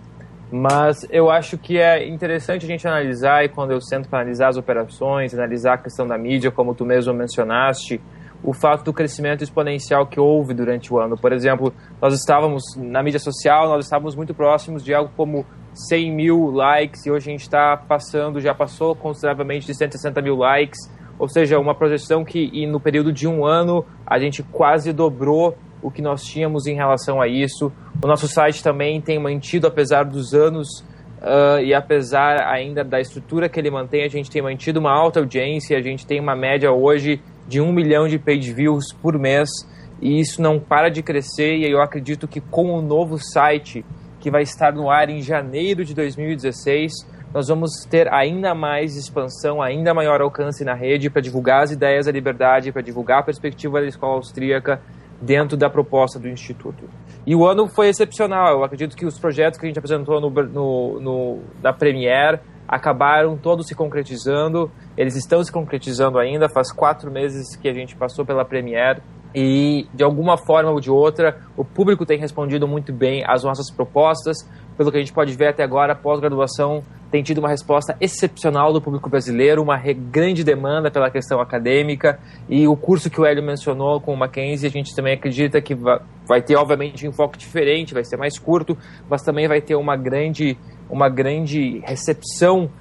Mas 0.50 1.06
eu 1.12 1.30
acho 1.30 1.58
que 1.58 1.78
é 1.78 2.08
interessante 2.08 2.64
a 2.64 2.68
gente 2.70 2.88
analisar, 2.88 3.44
e 3.44 3.50
quando 3.50 3.72
eu 3.72 3.82
sento 3.82 4.08
para 4.08 4.20
analisar 4.20 4.48
as 4.48 4.56
operações, 4.56 5.34
analisar 5.34 5.74
a 5.74 5.78
questão 5.78 6.08
da 6.08 6.18
mídia, 6.18 6.50
como 6.50 6.74
tu 6.74 6.86
mesmo 6.86 7.14
mencionaste, 7.14 8.00
o 8.42 8.54
fato 8.54 8.86
do 8.86 8.94
crescimento 8.94 9.44
exponencial 9.44 10.08
que 10.08 10.18
houve 10.18 10.54
durante 10.54 10.94
o 10.94 10.98
ano. 10.98 11.18
Por 11.18 11.34
exemplo, 11.34 11.74
nós 12.02 12.14
estávamos 12.14 12.64
na 12.78 13.04
mídia 13.04 13.20
social, 13.20 13.68
nós 13.68 13.84
estávamos 13.84 14.16
muito 14.16 14.34
próximos 14.34 14.82
de 14.82 14.94
algo 14.94 15.12
como 15.18 15.46
100 15.78 16.12
mil 16.12 16.52
likes 16.52 17.06
e 17.06 17.12
hoje 17.12 17.30
a 17.30 17.32
gente 17.32 17.42
está 17.42 17.78
passando, 17.78 18.42
já 18.42 18.54
passou 18.54 18.96
consideravelmente 18.96 19.68
de 19.68 19.76
160 19.76 20.22
mil 20.22 20.36
likes, 20.36 20.80
ou 21.20 21.28
seja, 21.28 21.60
uma 21.60 21.76
projeção 21.76 22.26
que 22.26 22.66
no 22.66 22.80
período 22.80 23.12
de 23.12 23.28
um 23.28 23.46
ano 23.46 23.86
a 24.06 24.18
gente 24.20 24.42
quase 24.44 24.92
dobrou 24.92 25.56
o 25.82 25.92
que 25.92 26.02
nós 26.02 26.24
tínhamos 26.24 26.66
em 26.66 26.76
relação 26.76 27.22
a 27.22 27.28
isso. 27.28 27.72
O 28.04 28.08
nosso 28.08 28.28
site 28.28 28.64
também 28.64 29.00
tem 29.00 29.20
mantido, 29.20 29.68
apesar 29.68 30.04
dos 30.04 30.34
anos 30.34 30.80
uh, 31.22 31.60
e 31.64 31.74
apesar 31.74 32.48
ainda 32.48 32.84
da 32.84 33.00
estrutura 33.00 33.48
que 33.48 33.60
ele 33.60 33.70
mantém, 33.70 34.04
a 34.04 34.10
gente 34.10 34.30
tem 34.30 34.42
mantido 34.42 34.80
uma 34.80 34.92
alta 34.92 35.20
audiência, 35.20 35.78
a 35.78 35.82
gente 35.82 36.06
tem 36.06 36.20
uma 36.20 36.36
média 36.36 36.72
hoje 36.72 37.22
de 37.48 37.62
um 37.62 37.72
milhão 37.72 38.08
de 38.08 38.18
page 38.20 38.52
views 38.54 38.92
por 38.94 39.18
mês 39.18 39.50
e 40.02 40.20
isso 40.20 40.42
não 40.42 40.60
para 40.60 40.90
de 40.90 41.02
crescer 41.02 41.56
e 41.56 41.72
eu 41.72 41.82
acredito 41.82 42.28
que 42.28 42.42
com 42.42 42.74
o 42.74 42.82
novo 42.82 43.18
site 43.18 43.84
que 44.28 44.32
vai 44.32 44.42
estar 44.42 44.74
no 44.74 44.90
ar 44.90 45.10
em 45.10 45.22
janeiro 45.22 45.86
de 45.86 45.96
2016. 45.96 46.92
Nós 47.34 47.48
vamos 47.48 47.86
ter 47.90 48.14
ainda 48.14 48.54
mais 48.54 48.98
expansão, 48.98 49.62
ainda 49.62 49.94
maior 49.94 50.20
alcance 50.20 50.66
na 50.66 50.74
rede 50.74 51.10
para 51.10 51.22
divulgar 51.22 51.64
as 51.64 51.72
ideias 51.72 52.08
da 52.08 52.12
liberdade, 52.12 52.74
para 52.74 52.82
divulgar 52.82 53.20
a 53.20 53.24
perspectiva 53.24 53.80
da 53.80 53.88
escola 53.88 54.16
austríaca 54.16 54.82
dentro 55.22 55.56
da 55.56 55.70
proposta 55.70 56.20
do 56.20 56.28
Instituto. 56.28 56.90
E 57.26 57.38
o 57.38 57.48
ano 57.48 57.70
foi 57.70 57.88
excepcional. 57.88 58.58
Eu 58.58 58.66
acredito 58.66 58.98
que 58.98 59.06
os 59.06 59.18
projetos 59.18 59.58
que 59.58 59.66
a 59.66 59.70
gente 59.70 59.80
apresentou 59.80 60.20
no, 60.20 60.30
no, 60.30 61.00
no 61.00 61.40
na 61.64 61.72
Premiere 61.72 62.42
acabaram 62.68 63.38
todos 63.38 63.66
se 63.66 63.76
concretizando. 63.76 64.70
Eles 64.98 65.16
estão 65.16 65.42
se 65.42 65.54
concretizando 65.54 66.20
ainda. 66.20 66.50
Faz 66.50 66.70
quatro 66.70 67.10
meses 67.10 67.56
que 67.56 67.70
a 67.70 67.74
gente 67.74 67.96
passou 67.96 68.26
pela 68.26 68.44
Premiere 68.44 69.02
e 69.40 69.86
de 69.94 70.04
alguma 70.04 70.36
forma 70.36 70.72
ou 70.72 70.80
de 70.80 70.90
outra 70.90 71.38
o 71.56 71.64
público 71.64 72.08
tem 72.08 72.18
respondido 72.18 72.68
muito 72.68 72.92
bem 72.92 73.24
às 73.24 73.44
nossas 73.44 73.70
propostas. 73.70 74.38
Pelo 74.76 74.92
que 74.92 74.98
a 74.98 75.00
gente 75.00 75.14
pode 75.14 75.32
ver 75.36 75.50
até 75.50 75.64
agora, 75.64 75.94
a 75.94 75.96
pós-graduação 75.96 76.82
tem 77.12 77.22
tido 77.22 77.38
uma 77.38 77.50
resposta 77.50 77.96
excepcional 78.02 78.74
do 78.74 78.82
público 78.82 79.08
brasileiro, 79.08 79.62
uma 79.62 79.78
grande 79.78 80.44
demanda 80.44 80.90
pela 80.90 81.12
questão 81.12 81.40
acadêmica 81.40 82.20
e 82.50 82.68
o 82.68 82.76
curso 82.76 83.12
que 83.12 83.22
o 83.22 83.26
Hélio 83.26 83.44
mencionou 83.44 84.02
com 84.02 84.12
o 84.12 84.18
Mackenzie, 84.18 84.68
a 84.68 84.72
gente 84.72 84.96
também 84.96 85.14
acredita 85.14 85.62
que 85.62 85.76
vai 85.76 86.42
ter 86.42 86.56
obviamente 86.56 87.06
um 87.06 87.10
enfoque 87.12 87.38
diferente, 87.38 87.94
vai 87.94 88.04
ser 88.04 88.18
mais 88.18 88.40
curto, 88.40 88.76
mas 89.08 89.22
também 89.22 89.48
vai 89.48 89.62
ter 89.62 89.76
uma 89.76 89.96
grande, 89.96 90.58
uma 90.90 91.10
grande 91.10 91.80
recepção 91.86 92.72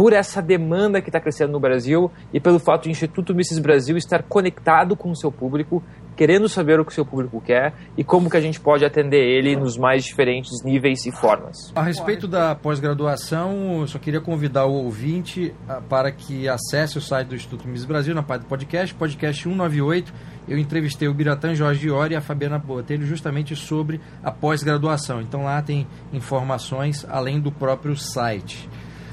por 0.00 0.14
essa 0.14 0.40
demanda 0.40 1.02
que 1.02 1.10
está 1.10 1.20
crescendo 1.20 1.52
no 1.52 1.60
Brasil 1.60 2.10
e 2.32 2.40
pelo 2.40 2.58
fato 2.58 2.84
do 2.84 2.88
Instituto 2.88 3.34
Mises 3.34 3.58
Brasil 3.58 3.98
estar 3.98 4.22
conectado 4.22 4.96
com 4.96 5.10
o 5.10 5.14
seu 5.14 5.30
público 5.30 5.82
querendo 6.16 6.48
saber 6.48 6.80
o 6.80 6.84
que 6.86 6.92
o 6.92 6.94
seu 6.94 7.04
público 7.04 7.38
quer 7.38 7.74
e 7.98 8.02
como 8.02 8.30
que 8.30 8.36
a 8.36 8.40
gente 8.40 8.58
pode 8.58 8.82
atender 8.82 9.22
ele 9.22 9.56
nos 9.56 9.76
mais 9.76 10.04
diferentes 10.04 10.62
níveis 10.64 11.04
e 11.04 11.12
formas. 11.12 11.72
A 11.74 11.82
respeito 11.82 12.26
da 12.26 12.54
pós-graduação, 12.54 13.80
eu 13.80 13.86
só 13.86 13.98
queria 13.98 14.20
convidar 14.22 14.64
o 14.64 14.72
ouvinte 14.72 15.54
ah, 15.68 15.82
para 15.86 16.10
que 16.10 16.48
acesse 16.48 16.96
o 16.96 17.00
site 17.00 17.28
do 17.28 17.34
Instituto 17.34 17.68
Miss 17.68 17.84
Brasil 17.84 18.14
na 18.14 18.22
parte 18.22 18.42
do 18.42 18.48
podcast, 18.48 18.94
podcast 18.94 19.42
198. 19.42 20.12
Eu 20.48 20.58
entrevistei 20.58 21.08
o 21.08 21.14
Biratã 21.14 21.54
Jorge 21.54 21.86
Iori 21.86 22.14
e 22.14 22.16
a 22.16 22.20
Fabiana 22.20 22.58
Botelho 22.58 23.06
justamente 23.06 23.54
sobre 23.54 24.00
a 24.22 24.30
pós-graduação. 24.30 25.20
Então 25.20 25.44
lá 25.44 25.60
tem 25.62 25.86
informações 26.12 27.06
além 27.08 27.38
do 27.38 27.52
próprio 27.52 27.96
site. 27.96 28.68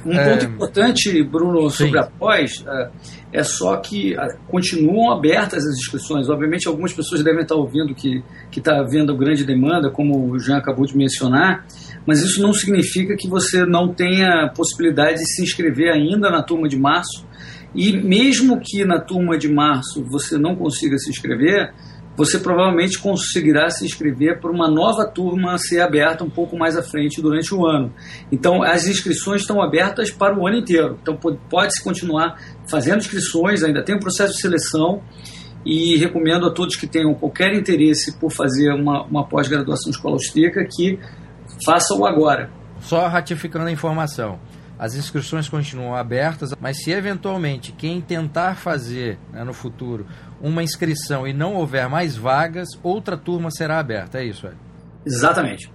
Um 0.06 0.14
é... 0.14 0.32
ponto 0.32 0.46
importante, 0.46 1.24
Bruno, 1.24 1.70
sobre 1.70 1.94
Sim. 1.94 1.98
a 2.00 2.04
pós 2.04 2.64
é, 2.68 2.90
é 3.34 3.44
só 3.44 3.78
que 3.78 4.16
é, 4.16 4.28
continuam 4.48 5.12
abertas 5.12 5.66
as 5.66 5.78
inscrições. 5.78 6.30
Obviamente, 6.30 6.68
algumas 6.68 6.94
pessoas 6.94 7.24
devem 7.24 7.42
estar 7.42 7.56
ouvindo 7.56 7.94
que 7.94 8.24
está 8.56 8.80
havendo 8.80 9.16
grande 9.16 9.44
demanda, 9.44 9.90
como 9.90 10.32
o 10.32 10.40
Jean 10.40 10.58
acabou 10.58 10.86
de 10.86 10.96
mencionar, 10.96 11.66
mas 12.06 12.22
isso 12.22 12.42
não 12.42 12.54
significa 12.54 13.16
que 13.18 13.28
você 13.28 13.66
não 13.66 13.94
tenha 13.94 14.52
possibilidade 14.56 15.20
de 15.20 15.26
se 15.26 15.44
inscrever 15.44 15.92
ainda 15.92 16.30
na 16.30 16.42
turma 16.42 16.68
de 16.68 16.78
março. 16.78 17.26
E 17.76 17.92
mesmo 17.92 18.60
que 18.60 18.86
na 18.86 19.00
turma 19.00 19.38
de 19.38 19.50
março 19.50 20.04
você 20.06 20.38
não 20.38 20.56
consiga 20.56 20.98
se 20.98 21.10
inscrever, 21.10 21.74
você 22.18 22.40
provavelmente 22.40 22.98
conseguirá 22.98 23.70
se 23.70 23.86
inscrever 23.86 24.42
para 24.42 24.52
uma 24.52 24.68
nova 24.68 25.06
turma 25.06 25.56
ser 25.60 25.82
aberta 25.82 26.24
um 26.24 26.30
pouco 26.30 26.58
mais 26.58 26.76
à 26.76 26.82
frente 26.82 27.22
durante 27.22 27.54
o 27.54 27.64
ano. 27.66 27.94
Então, 28.32 28.64
as 28.64 28.88
inscrições 28.88 29.42
estão 29.42 29.62
abertas 29.62 30.10
para 30.10 30.38
o 30.38 30.48
ano 30.48 30.58
inteiro. 30.58 30.98
Então, 31.00 31.16
pode-se 31.16 31.84
continuar 31.84 32.36
fazendo 32.70 32.98
inscrições, 32.98 33.64
ainda 33.64 33.84
tem 33.84 33.96
um 33.96 34.00
processo 34.00 34.34
de 34.34 34.42
seleção 34.42 35.04
e 35.64 35.96
recomendo 35.98 36.48
a 36.48 36.52
todos 36.52 36.76
que 36.76 36.88
tenham 36.88 37.14
qualquer 37.14 37.54
interesse 37.54 38.18
por 38.20 38.32
fazer 38.32 38.72
uma, 38.74 39.04
uma 39.04 39.28
pós-graduação 39.28 39.90
em 39.90 39.92
escola 39.92 40.16
austríaca 40.16 40.66
que 40.66 40.98
façam 41.64 42.04
agora. 42.04 42.50
Só 42.80 43.08
ratificando 43.08 43.66
a 43.66 43.72
informação. 43.72 44.40
As 44.80 44.96
inscrições 44.96 45.50
continuam 45.50 45.96
abertas, 45.96 46.54
mas 46.60 46.84
se 46.84 46.92
eventualmente 46.92 47.72
quem 47.72 48.00
tentar 48.00 48.56
fazer 48.56 49.18
né, 49.32 49.44
no 49.44 49.54
futuro 49.54 50.06
uma 50.40 50.62
inscrição 50.62 51.28
e 51.28 51.34
não 51.34 51.56
houver 51.56 51.90
mais 51.90 52.16
vagas, 52.16 52.68
outra 52.84 53.18
turma 53.18 53.50
será 53.50 53.80
aberta. 53.80 54.20
É 54.20 54.26
isso, 54.26 54.46
Ed? 54.46 54.56
Exatamente. 55.06 55.72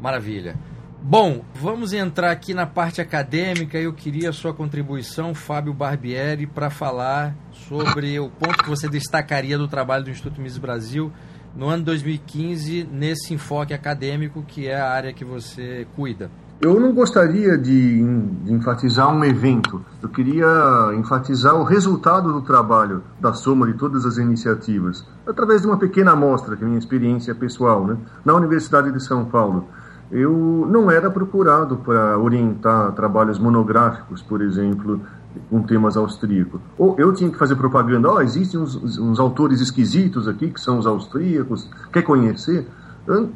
Maravilha. 0.00 0.56
Bom, 1.02 1.44
vamos 1.54 1.92
entrar 1.92 2.30
aqui 2.30 2.52
na 2.52 2.66
parte 2.66 3.00
acadêmica. 3.00 3.78
Eu 3.78 3.92
queria 3.92 4.30
a 4.30 4.32
sua 4.32 4.52
contribuição, 4.52 5.34
Fábio 5.34 5.72
Barbieri, 5.72 6.46
para 6.46 6.68
falar 6.68 7.34
sobre 7.52 8.18
o 8.18 8.28
ponto 8.28 8.62
que 8.62 8.68
você 8.68 8.88
destacaria 8.88 9.56
do 9.56 9.68
trabalho 9.68 10.04
do 10.04 10.10
Instituto 10.10 10.40
Miss 10.40 10.58
Brasil 10.58 11.12
no 11.54 11.68
ano 11.68 11.84
2015, 11.84 12.86
nesse 12.90 13.32
enfoque 13.32 13.72
acadêmico 13.72 14.42
que 14.42 14.68
é 14.68 14.78
a 14.78 14.90
área 14.90 15.12
que 15.12 15.24
você 15.24 15.86
cuida. 15.96 16.30
Eu 16.60 16.78
não 16.78 16.92
gostaria 16.92 17.56
de, 17.56 18.02
de, 18.44 18.52
enfatizar 18.52 19.10
um 19.10 19.24
evento, 19.24 19.82
eu 20.02 20.10
queria 20.10 20.46
enfatizar 20.94 21.54
o 21.54 21.64
resultado 21.64 22.30
do 22.34 22.42
trabalho, 22.42 23.02
da 23.18 23.32
soma 23.32 23.66
de 23.66 23.72
todas 23.78 24.04
as 24.04 24.18
iniciativas, 24.18 25.02
através 25.26 25.62
de 25.62 25.66
uma 25.66 25.78
pequena 25.78 26.12
amostra, 26.12 26.54
que 26.54 26.62
é 26.62 26.66
minha 26.66 26.78
experiência 26.78 27.34
pessoal, 27.34 27.86
né? 27.86 27.96
na 28.22 28.34
Universidade 28.34 28.92
de 28.92 29.02
São 29.02 29.24
Paulo. 29.24 29.68
Eu 30.12 30.68
não 30.70 30.90
era 30.90 31.10
procurado 31.10 31.78
para 31.78 32.18
orientar 32.18 32.92
trabalhos 32.92 33.38
monográficos, 33.38 34.20
por 34.20 34.42
exemplo, 34.42 35.00
com 35.48 35.62
temas 35.62 35.96
austríacos. 35.96 36.60
Ou 36.76 36.94
eu 36.98 37.10
tinha 37.14 37.30
que 37.30 37.38
fazer 37.38 37.56
propaganda, 37.56 38.12
oh, 38.12 38.20
existem 38.20 38.60
uns, 38.60 38.98
uns 38.98 39.18
autores 39.18 39.62
esquisitos 39.62 40.28
aqui, 40.28 40.50
que 40.50 40.60
são 40.60 40.78
os 40.78 40.86
austríacos, 40.86 41.70
quer 41.90 42.02
conhecer? 42.02 42.66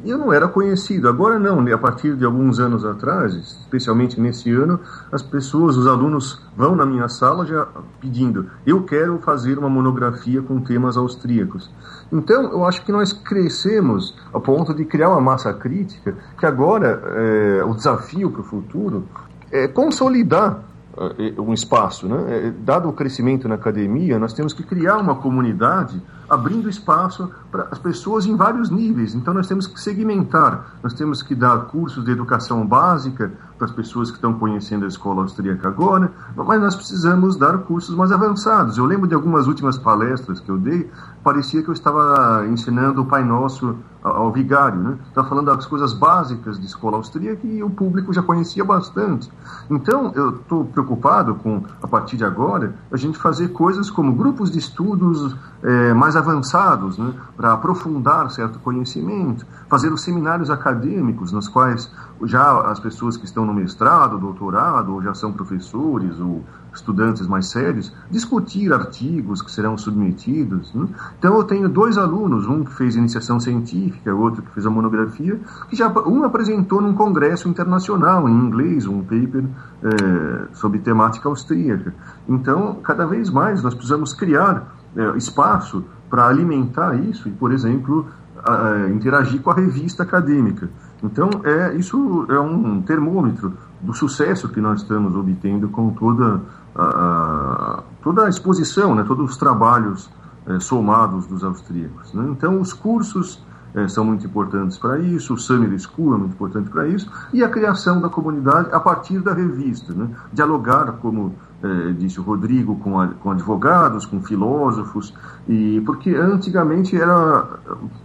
Eu 0.05 0.17
não 0.17 0.31
era 0.31 0.47
conhecido. 0.47 1.09
Agora 1.09 1.37
não, 1.37 1.61
né? 1.61 1.73
a 1.73 1.77
partir 1.77 2.15
de 2.15 2.23
alguns 2.23 2.59
anos 2.59 2.85
atrás, 2.85 3.33
especialmente 3.33 4.19
nesse 4.19 4.51
ano, 4.51 4.79
as 5.11 5.21
pessoas, 5.21 5.75
os 5.75 5.87
alunos 5.87 6.41
vão 6.55 6.75
na 6.75 6.85
minha 6.85 7.07
sala 7.09 7.45
já 7.45 7.67
pedindo: 7.99 8.49
eu 8.65 8.83
quero 8.83 9.17
fazer 9.19 9.57
uma 9.57 9.69
monografia 9.69 10.41
com 10.41 10.61
temas 10.61 10.97
austríacos. 10.97 11.69
Então, 12.11 12.43
eu 12.51 12.65
acho 12.65 12.85
que 12.85 12.91
nós 12.91 13.11
crescemos 13.11 14.15
a 14.33 14.39
ponto 14.39 14.73
de 14.73 14.85
criar 14.85 15.09
uma 15.09 15.21
massa 15.21 15.53
crítica, 15.53 16.15
que 16.39 16.45
agora 16.45 17.01
é, 17.03 17.63
o 17.63 17.73
desafio 17.73 18.31
para 18.31 18.41
o 18.41 18.43
futuro 18.43 19.05
é 19.51 19.67
consolidar 19.67 20.63
é, 20.97 21.41
um 21.41 21.53
espaço. 21.53 22.07
Né? 22.07 22.53
Dado 22.59 22.87
o 22.87 22.93
crescimento 22.93 23.47
na 23.47 23.55
academia, 23.55 24.17
nós 24.17 24.33
temos 24.33 24.53
que 24.53 24.63
criar 24.63 24.97
uma 24.97 25.15
comunidade 25.15 26.01
abrindo 26.29 26.69
espaço 26.69 27.29
para 27.51 27.67
as 27.71 27.79
pessoas 27.79 28.25
em 28.25 28.35
vários 28.35 28.69
níveis. 28.69 29.13
Então 29.15 29.33
nós 29.33 29.47
temos 29.47 29.67
que 29.67 29.79
segmentar, 29.79 30.77
nós 30.81 30.93
temos 30.93 31.21
que 31.21 31.35
dar 31.35 31.65
cursos 31.65 32.03
de 32.03 32.11
educação 32.11 32.65
básica 32.65 33.31
para 33.57 33.65
as 33.65 33.71
pessoas 33.71 34.09
que 34.09 34.17
estão 34.17 34.33
conhecendo 34.33 34.85
a 34.85 34.87
escola 34.87 35.21
austríaca 35.21 35.67
agora, 35.67 36.11
mas 36.35 36.61
nós 36.61 36.75
precisamos 36.75 37.37
dar 37.37 37.57
cursos 37.59 37.95
mais 37.95 38.11
avançados. 38.11 38.77
Eu 38.77 38.85
lembro 38.85 39.07
de 39.07 39.15
algumas 39.15 39.47
últimas 39.47 39.77
palestras 39.77 40.39
que 40.39 40.49
eu 40.49 40.57
dei, 40.57 40.89
parecia 41.23 41.63
que 41.63 41.69
eu 41.69 41.73
estava 41.73 42.45
ensinando 42.47 43.01
o 43.01 43.05
Pai 43.05 43.23
Nosso 43.23 43.77
ao 44.03 44.31
vigário, 44.31 44.79
né? 44.79 44.97
Estava 45.07 45.27
falando 45.27 45.47
das 45.47 45.65
coisas 45.65 45.93
básicas 45.93 46.59
de 46.59 46.65
escola 46.67 46.97
austríaca 46.97 47.47
e 47.47 47.63
o 47.63 47.69
público 47.69 48.13
já 48.13 48.21
conhecia 48.21 48.63
bastante. 48.63 49.31
Então, 49.69 50.11
eu 50.13 50.35
estou 50.35 50.65
preocupado 50.65 51.33
com, 51.35 51.63
a 51.81 51.87
partir 51.87 52.15
de 52.15 52.23
agora, 52.23 52.75
a 52.91 52.97
gente 52.97 53.17
fazer 53.17 53.47
coisas 53.49 53.89
como 53.89 54.13
grupos 54.13 54.51
de 54.51 54.59
estudos 54.59 55.35
é, 55.65 55.95
mais 55.95 56.15
avançados, 56.15 56.95
né? 56.99 57.11
Para 57.35 57.53
aprofundar 57.53 58.29
certo 58.29 58.59
conhecimento, 58.59 59.45
fazer 59.67 59.91
os 59.91 60.03
seminários 60.03 60.51
acadêmicos, 60.51 61.31
nos 61.31 61.47
quais 61.47 61.91
já 62.23 62.61
as 62.69 62.79
pessoas 62.79 63.17
que 63.17 63.25
estão 63.25 63.43
no 63.45 63.53
mestrado, 63.53 64.19
doutorado, 64.19 64.93
ou 64.93 65.01
já 65.01 65.15
são 65.15 65.33
professores, 65.33 66.19
ou 66.19 66.43
estudantes 66.71 67.25
mais 67.25 67.49
sérios, 67.49 67.91
discutir 68.11 68.71
artigos 68.71 69.41
que 69.41 69.51
serão 69.51 69.77
submetidos. 69.77 70.73
Né? 70.73 70.87
Então, 71.17 71.35
eu 71.35 71.43
tenho 71.43 71.67
dois 71.67 71.97
alunos, 71.97 72.47
um 72.47 72.63
que 72.63 72.73
fez 72.73 72.95
iniciação 72.95 73.39
científica, 73.39 74.13
outro 74.13 74.43
que 74.43 74.51
fez 74.51 74.65
a 74.65 74.69
monografia, 74.69 75.39
que 75.69 75.75
já 75.75 75.87
um 76.05 76.23
apresentou 76.23 76.81
num 76.81 76.93
congresso 76.93 77.49
internacional, 77.49 78.29
em 78.29 78.33
inglês, 78.33 78.85
um 78.85 79.01
paper 79.01 79.45
é, 79.83 80.53
sobre 80.53 80.79
temática 80.79 81.27
austríaca. 81.27 81.93
Então, 82.27 82.75
cada 82.83 83.05
vez 83.05 83.29
mais 83.29 83.63
nós 83.63 83.73
precisamos 83.73 84.13
criar 84.13 84.84
é, 84.95 85.17
espaço 85.17 85.83
para 86.09 86.27
alimentar 86.27 86.95
isso 86.95 87.27
e, 87.27 87.31
por 87.31 87.51
exemplo, 87.51 88.07
a, 88.43 88.89
interagir 88.89 89.41
com 89.41 89.51
a 89.51 89.55
revista 89.55 90.03
acadêmica. 90.03 90.69
Então, 91.03 91.29
é, 91.43 91.75
isso 91.75 92.25
é 92.29 92.39
um 92.39 92.81
termômetro 92.81 93.53
do 93.81 93.93
sucesso 93.93 94.49
que 94.49 94.61
nós 94.61 94.81
estamos 94.81 95.15
obtendo 95.15 95.69
com 95.69 95.91
toda 95.91 96.41
a, 96.75 97.83
toda 98.01 98.25
a 98.25 98.29
exposição, 98.29 98.95
né, 98.95 99.03
todos 99.07 99.31
os 99.31 99.37
trabalhos 99.37 100.09
é, 100.47 100.59
somados 100.59 101.25
dos 101.27 101.43
austríacos. 101.43 102.13
Né? 102.13 102.27
Então, 102.29 102.59
os 102.59 102.73
cursos 102.73 103.43
é, 103.73 103.87
são 103.87 104.05
muito 104.05 104.25
importantes 104.25 104.77
para 104.77 104.99
isso, 104.99 105.33
o 105.33 105.37
Summer 105.37 105.77
School 105.79 106.15
é 106.15 106.17
muito 106.17 106.33
importante 106.33 106.69
para 106.69 106.87
isso, 106.87 107.09
e 107.33 107.43
a 107.43 107.49
criação 107.49 107.99
da 107.99 108.09
comunidade 108.09 108.69
a 108.71 108.79
partir 108.79 109.19
da 109.19 109.33
revista. 109.33 109.93
Né? 109.93 110.09
Dialogar, 110.31 110.93
como 110.93 111.35
é, 111.63 111.91
disse 111.93 112.19
o 112.19 112.23
Rodrigo, 112.23 112.75
com, 112.75 112.99
a, 112.99 113.07
com 113.07 113.31
advogados, 113.31 114.05
com 114.05 114.21
filósofos, 114.21 115.13
e 115.47 115.81
porque 115.85 116.13
antigamente 116.13 116.95
era. 116.95 117.47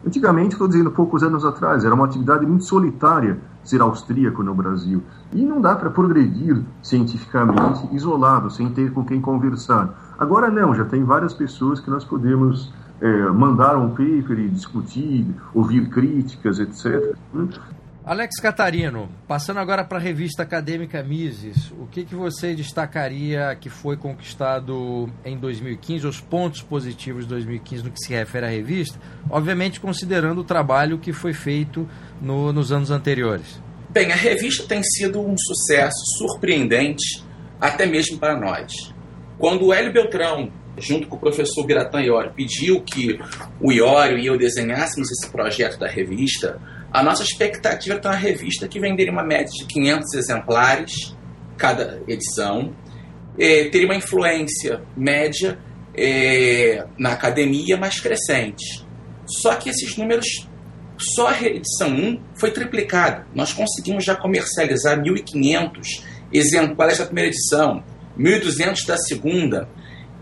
Antigamente, 0.07 0.52
estou 0.52 0.69
dizendo 0.69 0.90
poucos 0.90 1.23
anos 1.23 1.45
atrás, 1.45 1.85
era 1.85 1.95
uma 1.95 2.04
atividade 2.04 2.47
muito 2.47 2.64
solitária 2.64 3.38
ser 3.64 3.80
austríaco 3.80 4.42
no 4.42 4.54
Brasil. 4.54 5.02
E 5.33 5.45
não 5.45 5.61
dá 5.61 5.75
para 5.76 5.90
progredir 5.90 6.62
cientificamente 6.83 7.88
isolado, 7.92 8.50
sem 8.50 8.71
ter 8.71 8.92
com 8.92 9.04
quem 9.04 9.21
conversar. 9.21 10.14
Agora 10.19 10.50
não, 10.50 10.75
já 10.75 10.85
tem 10.85 11.04
várias 11.04 11.35
pessoas 11.35 11.80
que 11.80 11.90
nós 11.90 12.04
podemos 12.04 12.73
é, 13.00 13.28
mandar 13.30 13.76
um 13.76 13.90
paper 13.90 14.38
e 14.38 14.49
discutir, 14.49 15.26
ouvir 15.54 15.88
críticas, 15.88 16.59
etc. 16.59 17.16
Alex 18.11 18.40
Catarino, 18.40 19.09
passando 19.29 19.61
agora 19.61 19.85
para 19.85 19.99
a 19.99 20.00
revista 20.00 20.43
acadêmica 20.43 21.00
Mises, 21.00 21.71
o 21.79 21.87
que, 21.87 22.05
que 22.05 22.17
você 22.17 22.57
destacaria 22.57 23.57
que 23.61 23.71
foi 23.71 23.97
conquistado 23.97 25.09
em 25.25 25.38
2015, 25.38 26.09
os 26.09 26.21
pontos 26.21 26.61
positivos 26.61 27.23
de 27.23 27.29
2015 27.29 27.85
no 27.85 27.93
que 27.93 28.00
se 28.00 28.12
refere 28.12 28.47
à 28.47 28.49
revista, 28.49 28.99
obviamente 29.31 29.79
considerando 29.79 30.40
o 30.40 30.45
trabalho 30.45 30.99
que 30.99 31.12
foi 31.12 31.33
feito 31.33 31.88
no, 32.21 32.52
nos 32.52 32.73
anos 32.73 32.90
anteriores? 32.90 33.62
Bem, 33.90 34.11
a 34.11 34.17
revista 34.17 34.67
tem 34.67 34.83
sido 34.83 35.21
um 35.21 35.37
sucesso 35.38 36.05
surpreendente, 36.19 37.25
até 37.61 37.87
mesmo 37.87 38.19
para 38.19 38.37
nós. 38.37 38.93
Quando 39.38 39.67
o 39.67 39.73
Hélio 39.73 39.93
Beltrão, 39.93 40.50
junto 40.76 41.07
com 41.07 41.14
o 41.14 41.21
professor 41.21 41.64
Biratã 41.64 42.00
Iório, 42.00 42.33
pediu 42.35 42.83
que 42.83 43.21
o 43.61 43.71
Iório 43.71 44.19
e 44.19 44.26
eu 44.26 44.37
desenhássemos 44.37 45.09
esse 45.12 45.31
projeto 45.31 45.78
da 45.78 45.87
revista, 45.87 46.61
a 46.93 47.03
nossa 47.03 47.23
expectativa 47.23 47.97
é 47.97 47.99
ter 47.99 48.09
uma 48.09 48.17
revista 48.17 48.67
que 48.67 48.81
venderia 48.81 49.13
uma 49.13 49.23
média 49.23 49.53
de 49.53 49.65
500 49.67 50.15
exemplares 50.15 51.17
cada 51.57 52.03
edição, 52.09 52.75
é, 53.39 53.69
teria 53.69 53.87
uma 53.87 53.95
influência 53.95 54.83
média 54.97 55.59
é, 55.95 56.85
na 56.99 57.13
academia, 57.13 57.76
mas 57.76 58.00
crescente. 58.00 58.85
Só 59.26 59.55
que 59.55 59.71
esses 59.71 59.97
números, 59.97 60.49
só 60.99 61.29
a 61.29 61.43
edição 61.43 61.89
1 61.89 62.21
foi 62.35 62.50
triplicada. 62.50 63.26
Nós 63.35 63.53
conseguimos 63.53 64.05
já 64.05 64.17
comercializar 64.17 64.99
1.500 64.99 66.03
exemplares 66.33 66.99
da 66.99 67.05
primeira 67.05 67.29
edição, 67.29 67.85
1.200 68.19 68.87
da 68.87 68.97
segunda, 68.97 69.69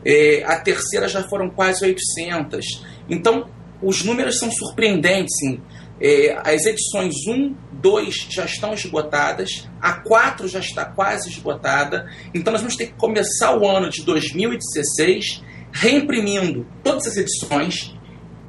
é, 0.04 0.42
a 0.44 0.58
terceira 0.60 1.08
já 1.08 1.22
foram 1.28 1.50
quase 1.50 1.84
800. 1.84 2.84
Então, 3.08 3.48
os 3.82 4.04
números 4.04 4.38
são 4.38 4.50
surpreendentes. 4.50 5.34
Sim. 5.38 5.60
É, 6.00 6.38
as 6.44 6.64
edições 6.64 7.14
1, 7.26 7.54
2 7.72 8.28
já 8.30 8.44
estão 8.44 8.72
esgotadas, 8.72 9.68
a 9.80 9.94
4 9.94 10.46
já 10.48 10.60
está 10.60 10.84
quase 10.84 11.28
esgotada, 11.28 12.08
então 12.32 12.52
nós 12.52 12.62
vamos 12.62 12.76
ter 12.76 12.86
que 12.86 12.94
começar 12.94 13.56
o 13.56 13.66
ano 13.66 13.90
de 13.90 14.04
2016 14.04 15.42
reimprimindo 15.72 16.66
todas 16.82 17.06
as 17.06 17.16
edições. 17.16 17.94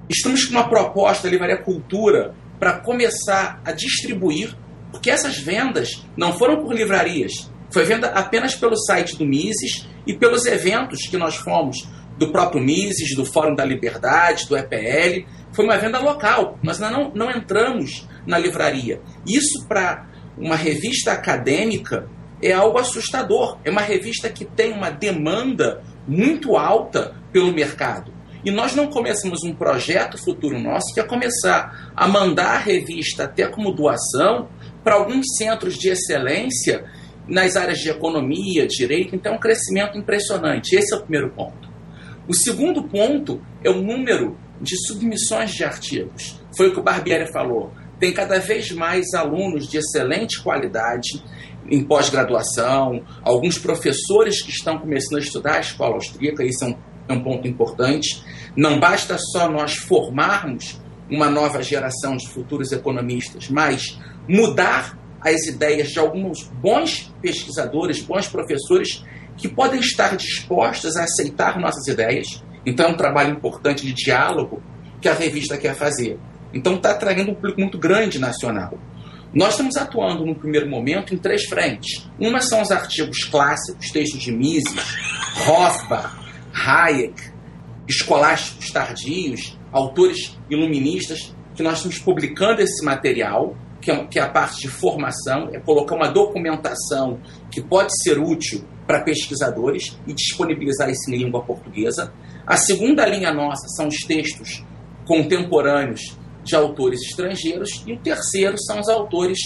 Estamos 0.09 0.45
com 0.45 0.51
uma 0.51 0.69
proposta 0.69 1.23
da 1.23 1.29
Livraria 1.29 1.57
Cultura 1.57 2.35
para 2.59 2.79
começar 2.79 3.61
a 3.65 3.71
distribuir, 3.71 4.55
porque 4.91 5.09
essas 5.09 5.37
vendas 5.37 6.03
não 6.17 6.33
foram 6.33 6.63
por 6.63 6.73
livrarias, 6.73 7.49
foi 7.71 7.85
venda 7.85 8.07
apenas 8.07 8.55
pelo 8.55 8.75
site 8.75 9.15
do 9.15 9.25
Mises 9.25 9.87
e 10.05 10.13
pelos 10.13 10.45
eventos 10.45 11.07
que 11.07 11.17
nós 11.17 11.35
fomos 11.35 11.87
do 12.17 12.31
próprio 12.31 12.61
Mises, 12.61 13.15
do 13.15 13.25
Fórum 13.25 13.55
da 13.55 13.63
Liberdade, 13.63 14.47
do 14.47 14.57
EPL. 14.57 15.25
Foi 15.59 15.65
uma 15.65 15.77
venda 15.77 15.99
local. 15.99 16.57
Nós 16.63 16.81
ainda 16.81 16.97
não, 16.97 17.11
não 17.13 17.29
entramos 17.29 18.07
na 18.25 18.39
livraria. 18.39 19.01
Isso 19.27 19.67
para 19.67 20.07
uma 20.37 20.55
revista 20.55 21.11
acadêmica 21.11 22.07
é 22.41 22.53
algo 22.53 22.79
assustador. 22.79 23.57
É 23.65 23.69
uma 23.69 23.81
revista 23.81 24.29
que 24.29 24.45
tem 24.45 24.71
uma 24.71 24.89
demanda 24.89 25.83
muito 26.07 26.55
alta 26.55 27.13
pelo 27.33 27.51
mercado. 27.51 28.13
E 28.45 28.49
nós 28.49 28.73
não 28.73 28.87
começamos 28.87 29.43
um 29.43 29.53
projeto 29.53 30.17
futuro 30.17 30.57
nosso 30.57 30.93
que 30.93 31.01
é 31.01 31.03
começar 31.03 31.91
a 31.93 32.07
mandar 32.07 32.55
a 32.55 32.59
revista 32.59 33.25
até 33.25 33.45
como 33.45 33.73
doação 33.73 34.47
para 34.81 34.95
alguns 34.95 35.25
centros 35.35 35.75
de 35.75 35.89
excelência 35.89 36.85
nas 37.27 37.57
áreas 37.57 37.79
de 37.79 37.89
economia, 37.89 38.65
direito, 38.65 39.13
então 39.13 39.33
é 39.33 39.35
um 39.35 39.39
crescimento 39.39 39.97
impressionante. 39.97 40.73
Esse 40.73 40.93
é 40.93 40.97
o 40.97 41.01
primeiro 41.01 41.31
ponto. 41.31 41.67
O 42.29 42.33
segundo 42.33 42.83
ponto 42.83 43.41
é 43.61 43.69
o 43.69 43.81
número 43.81 44.37
de 44.61 44.75
submissões 44.87 45.51
de 45.51 45.63
artigos. 45.63 46.39
Foi 46.55 46.69
o 46.69 46.73
que 46.73 46.79
o 46.79 46.83
Barbieri 46.83 47.31
falou. 47.31 47.71
Tem 47.99 48.13
cada 48.13 48.39
vez 48.39 48.71
mais 48.71 49.13
alunos 49.13 49.67
de 49.67 49.77
excelente 49.77 50.41
qualidade 50.41 51.23
em 51.69 51.83
pós-graduação, 51.83 53.03
alguns 53.21 53.57
professores 53.57 54.41
que 54.41 54.49
estão 54.49 54.79
começando 54.79 55.19
a 55.19 55.21
estudar 55.21 55.57
a 55.57 55.59
escola 55.59 55.95
austríaca, 55.95 56.43
isso 56.43 56.63
é 56.63 56.67
um, 56.67 56.77
é 57.09 57.13
um 57.13 57.23
ponto 57.23 57.47
importante. 57.47 58.23
Não 58.55 58.79
basta 58.79 59.17
só 59.17 59.49
nós 59.49 59.75
formarmos 59.75 60.81
uma 61.09 61.29
nova 61.29 61.61
geração 61.61 62.15
de 62.17 62.27
futuros 62.29 62.71
economistas, 62.71 63.49
mas 63.49 63.99
mudar 64.27 64.97
as 65.21 65.47
ideias 65.47 65.89
de 65.89 65.99
alguns 65.99 66.43
bons 66.43 67.13
pesquisadores, 67.21 68.01
bons 68.01 68.27
professores 68.27 69.03
que 69.37 69.47
podem 69.47 69.79
estar 69.79 70.15
dispostas 70.15 70.95
a 70.95 71.03
aceitar 71.03 71.59
nossas 71.59 71.87
ideias. 71.87 72.43
Então 72.69 72.85
é 72.85 72.89
um 72.89 72.97
trabalho 72.97 73.31
importante 73.31 73.83
de 73.83 73.93
diálogo 73.93 74.61
que 75.01 75.09
a 75.09 75.13
revista 75.13 75.57
quer 75.57 75.73
fazer. 75.73 76.19
Então 76.53 76.75
está 76.75 76.91
atraindo 76.91 77.31
um 77.31 77.33
público 77.33 77.59
muito 77.59 77.79
grande 77.79 78.19
nacional. 78.19 78.77
Nós 79.33 79.51
estamos 79.51 79.75
atuando 79.75 80.23
no 80.23 80.35
primeiro 80.35 80.69
momento 80.69 81.13
em 81.13 81.17
três 81.17 81.45
frentes. 81.45 82.07
Uma 82.19 82.41
são 82.41 82.61
os 82.61 82.71
artigos 82.71 83.23
clássicos, 83.23 83.89
textos 83.91 84.21
de 84.21 84.31
Mises, 84.31 84.73
Rothbard, 85.45 86.15
Hayek, 86.53 87.31
escolásticos 87.87 88.69
tardios, 88.71 89.57
autores 89.71 90.37
iluministas, 90.49 91.35
que 91.55 91.63
nós 91.63 91.77
estamos 91.77 91.97
publicando 91.97 92.61
esse 92.61 92.85
material, 92.85 93.55
que 93.81 93.91
é, 93.91 94.05
que 94.05 94.19
é 94.19 94.21
a 94.21 94.29
parte 94.29 94.61
de 94.61 94.67
formação, 94.67 95.49
é 95.53 95.59
colocar 95.59 95.95
uma 95.95 96.07
documentação 96.07 97.19
que 97.49 97.61
pode 97.61 97.91
ser 98.03 98.19
útil 98.19 98.63
para 98.85 99.01
pesquisadores 99.03 99.97
e 100.07 100.13
disponibilizar 100.13 100.89
isso 100.89 101.11
em 101.11 101.17
língua 101.17 101.43
portuguesa. 101.43 102.13
A 102.45 102.57
segunda 102.57 103.05
linha 103.05 103.33
nossa 103.33 103.67
são 103.69 103.87
os 103.87 103.97
textos 104.07 104.63
contemporâneos 105.05 106.17
de 106.43 106.55
autores 106.55 107.01
estrangeiros 107.01 107.83
e 107.85 107.93
o 107.93 107.99
terceiro 107.99 108.57
são 108.57 108.79
os 108.79 108.89
autores 108.89 109.37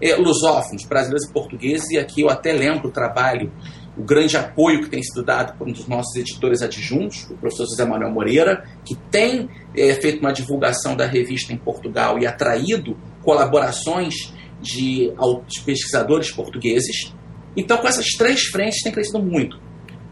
é, 0.00 0.14
lusófonos, 0.16 0.84
brasileiros 0.84 1.28
e 1.28 1.32
portugueses, 1.32 1.90
e 1.90 1.98
aqui 1.98 2.20
eu 2.20 2.30
até 2.30 2.52
lembro 2.52 2.88
o 2.88 2.92
trabalho 2.92 3.52
o 3.96 4.02
grande 4.02 4.36
apoio 4.36 4.82
que 4.82 4.88
tem 4.88 5.02
sido 5.02 5.22
dado 5.22 5.56
por 5.58 5.68
um 5.68 5.72
dos 5.72 5.86
nossos 5.86 6.16
editores 6.16 6.62
adjuntos, 6.62 7.24
o 7.30 7.36
professor 7.36 7.66
José 7.66 7.84
Manuel 7.84 8.10
Moreira, 8.10 8.64
que 8.84 8.94
tem 9.10 9.48
é, 9.76 9.94
feito 9.94 10.20
uma 10.20 10.32
divulgação 10.32 10.96
da 10.96 11.06
revista 11.06 11.52
em 11.52 11.58
Portugal 11.58 12.18
e 12.18 12.26
atraído 12.26 12.96
colaborações 13.22 14.14
de, 14.60 15.12
de 15.46 15.60
pesquisadores 15.64 16.30
portugueses. 16.30 17.14
Então, 17.56 17.78
com 17.78 17.88
essas 17.88 18.06
três 18.16 18.44
frentes, 18.44 18.82
tem 18.82 18.92
crescido 18.92 19.22
muito. 19.22 19.60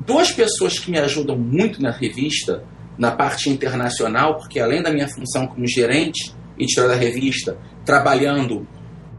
Duas 0.00 0.30
pessoas 0.32 0.78
que 0.78 0.90
me 0.90 0.98
ajudam 0.98 1.36
muito 1.36 1.80
na 1.80 1.90
revista, 1.90 2.64
na 2.98 3.10
parte 3.10 3.48
internacional, 3.48 4.36
porque 4.36 4.60
além 4.60 4.82
da 4.82 4.92
minha 4.92 5.08
função 5.08 5.46
como 5.46 5.66
gerente 5.66 6.34
editor 6.58 6.88
da 6.88 6.94
revista, 6.94 7.56
trabalhando 7.84 8.66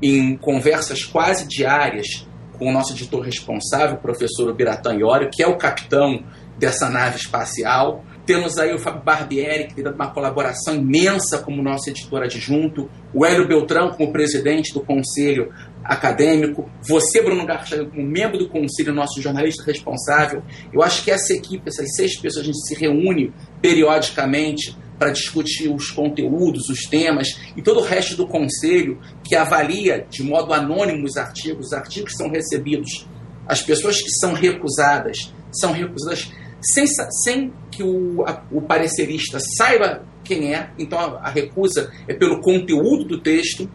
em 0.02 0.36
conversas 0.38 1.04
quase 1.04 1.48
diárias 1.48 2.28
com 2.58 2.70
o 2.70 2.72
nosso 2.72 2.94
editor 2.94 3.22
responsável, 3.22 3.96
o 3.96 4.00
professor 4.00 4.50
Ubiratã 4.50 4.94
Iório, 4.94 5.30
que 5.32 5.42
é 5.42 5.48
o 5.48 5.58
capitão 5.58 6.24
dessa 6.58 6.90
nave 6.90 7.18
espacial. 7.18 8.06
Temos 8.26 8.58
aí 8.58 8.74
o 8.74 8.80
Fábio 8.80 9.02
Barbieri, 9.02 9.68
que 9.68 9.76
tem 9.76 9.84
dado 9.84 9.96
uma 9.96 10.12
colaboração 10.12 10.76
imensa 10.76 11.40
como 11.40 11.62
nosso 11.62 11.90
editor 11.90 12.24
adjunto, 12.24 12.90
o 13.14 13.26
Hélio 13.26 13.48
Beltrão 13.48 13.90
como 13.92 14.12
presidente 14.12 14.74
do 14.74 14.82
conselho 14.82 15.52
acadêmico, 15.84 16.70
você, 16.88 17.22
Bruno 17.22 17.46
Garcia, 17.46 17.84
como 17.86 18.04
membro 18.04 18.38
do 18.38 18.48
conselho, 18.48 18.94
nosso 18.94 19.22
jornalista 19.22 19.64
responsável. 19.64 20.44
Eu 20.72 20.84
acho 20.84 21.04
que 21.04 21.12
essa 21.12 21.34
equipe, 21.34 21.68
essas 21.68 21.96
seis 21.96 22.16
pessoas, 22.20 22.44
a 22.44 22.46
gente 22.46 22.68
se 22.68 22.76
reúne 22.76 23.34
periodicamente 23.62 24.78
para 25.00 25.10
discutir 25.10 25.68
os 25.68 25.90
conteúdos, 25.90 26.70
os 26.70 26.82
temas 26.82 27.30
e 27.58 27.62
todo 27.64 27.80
o 27.80 27.84
resto 27.84 28.16
do 28.16 28.28
conselho 28.28 29.00
que 29.24 29.36
avalia 29.36 30.06
de 30.08 30.22
modo 30.22 30.54
anônimo 30.54 31.06
os 31.06 31.18
artigos. 31.18 31.68
Os 31.68 31.74
artigos 31.74 32.14
são 32.16 32.30
recebidos. 32.30 33.08
As 33.48 33.64
pessoas 33.64 34.00
que 34.00 34.12
são 34.20 34.34
recusadas 34.34 35.34
são 35.52 35.72
recusadas 35.72 36.32
sem, 36.62 36.86
sem 37.24 37.54
que 37.72 37.84
o, 37.84 38.24
a, 38.26 38.44
o 38.52 38.62
parecerista 38.62 39.40
saiba 39.58 40.04
quem 40.24 40.54
é. 40.54 40.70
Então 40.78 41.00
a, 41.00 41.28
a, 41.28 41.30
recusa 41.30 41.92
é 42.08 42.14
pelo 42.14 42.42
conteúdo 42.42 43.06
do 43.06 43.20
texto. 43.20 43.70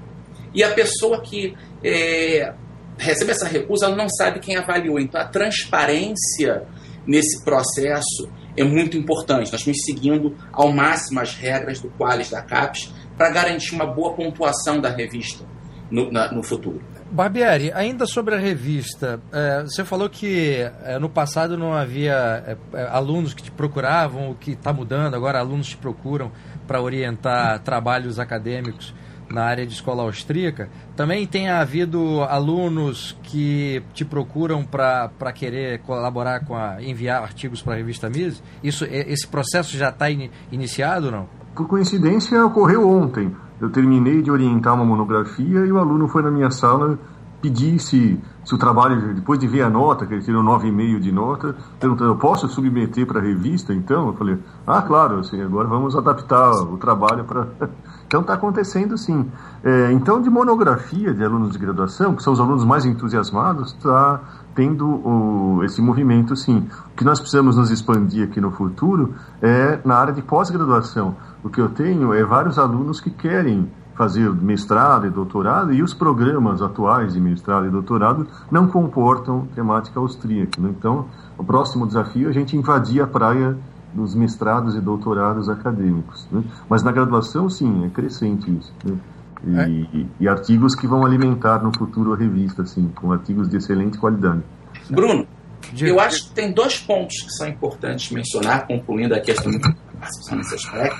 E 0.55 0.63
a 0.63 0.73
pessoa 0.73 1.21
que 1.21 1.55
é, 1.85 2.55
recebe 2.97 3.33
essa 3.33 3.47
recusa 3.47 3.95
não 3.95 4.09
sabe 4.09 4.41
quem 4.41 4.57
avaliou. 4.57 4.99
Então 4.99 5.21
a 5.21 5.25
transparência 5.27 6.67
nesse 7.07 7.45
processo 7.45 8.29
é 8.57 8.65
muito 8.65 8.97
importante. 8.97 9.53
Nós 9.53 9.61
estamos 9.61 9.83
seguindo 9.85 10.35
ao 10.53 10.73
máximo 10.73 11.21
as 11.21 11.35
regras 11.35 11.81
do 11.81 11.91
Qualis 11.91 12.31
da 12.31 12.43
CAPES 12.43 12.93
para 13.17 13.31
garantir 13.31 13.75
uma 13.75 13.87
boa 13.87 14.15
pontuação 14.15 14.81
da 14.81 14.89
revista 14.89 15.45
no, 15.91 16.11
na, 16.11 16.33
no 16.33 16.43
futuro. 16.43 16.81
Barbieri, 17.11 17.73
ainda 17.73 18.07
sobre 18.07 18.35
a 18.35 18.39
revista, 18.39 19.21
é, 19.33 19.63
você 19.63 19.85
falou 19.85 20.09
que 20.09 20.57
é, 20.85 20.99
no 20.99 21.09
passado 21.09 21.57
não 21.57 21.73
havia 21.73 22.13
é, 22.47 22.57
é 22.75 22.89
alunos 22.89 23.33
que 23.33 23.43
te 23.43 23.51
procuravam, 23.51 24.31
o 24.31 24.35
que 24.35 24.53
está 24.53 24.73
mudando, 24.73 25.15
agora 25.15 25.39
alunos 25.39 25.69
te 25.69 25.77
procuram 25.77 26.33
para 26.67 26.81
orientar 26.81 27.61
trabalhos 27.61 28.19
acadêmicos 28.19 28.93
na 29.31 29.45
área 29.45 29.67
de 29.67 29.73
escola 29.73 30.03
austríaca. 30.03 30.69
Também 30.95 31.27
tem 31.27 31.49
havido 31.49 32.23
alunos 32.23 33.17
que 33.23 33.83
te 33.93 34.05
procuram 34.05 34.65
para 34.65 35.33
querer 35.35 35.81
colaborar 35.81 36.45
com 36.45 36.57
a 36.57 36.83
enviar 36.83 37.23
artigos 37.23 37.63
para 37.63 37.75
a 37.75 37.77
revista 37.77 38.09
Mises? 38.09 38.43
Isso, 38.63 38.85
esse 38.85 39.27
processo 39.27 39.77
já 39.77 39.89
está 39.89 40.11
in, 40.11 40.31
iniciado 40.51 41.07
ou 41.07 41.13
não? 41.13 41.29
Por 41.55 41.67
coincidência, 41.67 42.45
ocorreu 42.45 42.89
ontem. 42.89 43.35
Eu 43.61 43.71
terminei 43.71 44.23
de 44.23 44.31
orientar 44.31 44.75
uma 44.75 44.85
monografia 44.85 45.65
e 45.65 45.73
o 45.73 45.79
aluno 45.79 46.09
foi 46.09 46.23
na 46.23 46.31
minha 46.31 46.51
sala 46.51 46.99
pedir 47.41 47.79
se, 47.79 48.19
se 48.45 48.55
o 48.55 48.59
trabalho, 48.59 49.15
depois 49.15 49.39
de 49.39 49.47
ver 49.47 49.63
a 49.63 49.71
nota, 49.71 50.07
que 50.07 50.15
ele 50.15 50.23
tirou 50.23 50.43
9,5 50.43 50.99
de 50.99 51.13
nota, 51.13 51.55
perguntando, 51.79 52.11
eu 52.11 52.17
posso 52.17 52.49
submeter 52.49 53.07
para 53.07 53.21
a 53.21 53.23
revista 53.23 53.73
então? 53.73 54.09
Eu 54.09 54.15
falei, 54.15 54.39
ah, 54.67 54.83
claro, 54.83 55.21
assim, 55.21 55.41
agora 55.41 55.69
vamos 55.69 55.95
adaptar 55.97 56.51
o 56.51 56.77
trabalho 56.77 57.25
para 57.25 57.47
Então 58.07 58.21
está 58.21 58.35
acontecendo 58.35 58.97
sim. 58.97 59.29
É, 59.65 59.91
então, 59.93 60.23
de 60.23 60.31
monografia 60.31 61.13
de 61.13 61.25
alunos 61.25 61.53
de 61.53 61.59
graduação, 61.59 62.15
que 62.15 62.23
são 62.23 62.33
os 62.33 62.41
alunos 62.41 62.65
mais 62.65 62.85
entusiasmados, 62.85 63.73
está 63.73 64.21
tendo 64.57 64.89
o, 64.89 65.63
esse 65.63 65.81
movimento 65.81 66.35
sim. 66.35 66.67
O 66.93 66.97
que 66.97 67.05
nós 67.05 67.21
precisamos 67.21 67.57
nos 67.57 67.71
expandir 67.71 68.25
aqui 68.25 68.41
no 68.41 68.51
futuro 68.51 69.15
é 69.43 69.79
na 69.85 69.97
área 69.97 70.15
de 70.15 70.23
pós-graduação. 70.23 71.15
O 71.45 71.51
que 71.51 71.61
eu 71.61 71.69
tenho 71.69 72.13
é 72.15 72.25
vários 72.25 72.59
alunos 72.59 73.01
que 73.01 73.11
querem 73.11 73.71
fazer 73.95 74.31
mestrado 74.35 75.07
e 75.07 75.11
doutorado 75.11 75.73
e 75.73 75.83
os 75.83 75.95
programas 75.95 76.61
atuais 76.61 77.15
de 77.15 77.21
mestrado 77.21 77.67
e 77.67 77.71
doutorado 77.71 78.27
não 78.51 78.67
comportam 78.67 79.47
temática 79.55 80.01
austríaca. 80.01 80.61
Né? 80.61 80.75
Então, 80.77 81.07
o 81.39 81.45
próximo 81.45 81.87
desafio 81.87 82.27
é 82.27 82.31
a 82.31 82.33
gente 82.33 82.57
invadir 82.57 83.03
a 83.03 83.07
praia 83.07 83.57
dos 83.95 84.15
mestrados 84.15 84.75
e 84.75 84.81
doutorados 84.81 85.49
acadêmicos. 85.49 86.29
Né? 86.31 86.45
Mas 86.69 86.83
na 86.83 86.93
graduação, 86.93 87.49
sim, 87.49 87.85
é 87.85 87.89
crescente 87.89 88.51
isso. 88.51 88.73
Né? 88.85 88.97
E, 89.45 89.59
é. 89.59 89.69
e, 89.69 90.07
e, 90.21 90.29
artigos 90.29 90.75
que 90.75 90.87
vão 90.87 91.05
alimentar 91.05 91.63
no 91.63 91.77
futuro 91.77 92.13
a 92.13 92.17
revista, 92.17 92.63
assim, 92.63 92.89
com 92.95 93.13
artigos 93.13 93.49
de 93.49 93.57
excelente 93.57 93.99
qualidade. 93.99 94.43
Bruno, 94.89 95.27
eu 95.79 96.01
acho 96.01 96.29
que 96.29 96.35
tem 96.35 96.53
dois 96.53 96.79
pontos 96.79 97.23
que 97.23 97.31
são 97.33 97.49
importantes 97.49 98.11
mencionar, 98.11 98.67
concluindo 98.67 99.15
a 99.15 99.21
questão 99.21 99.53
nesse 99.53 100.55
aspecto. 100.55 100.97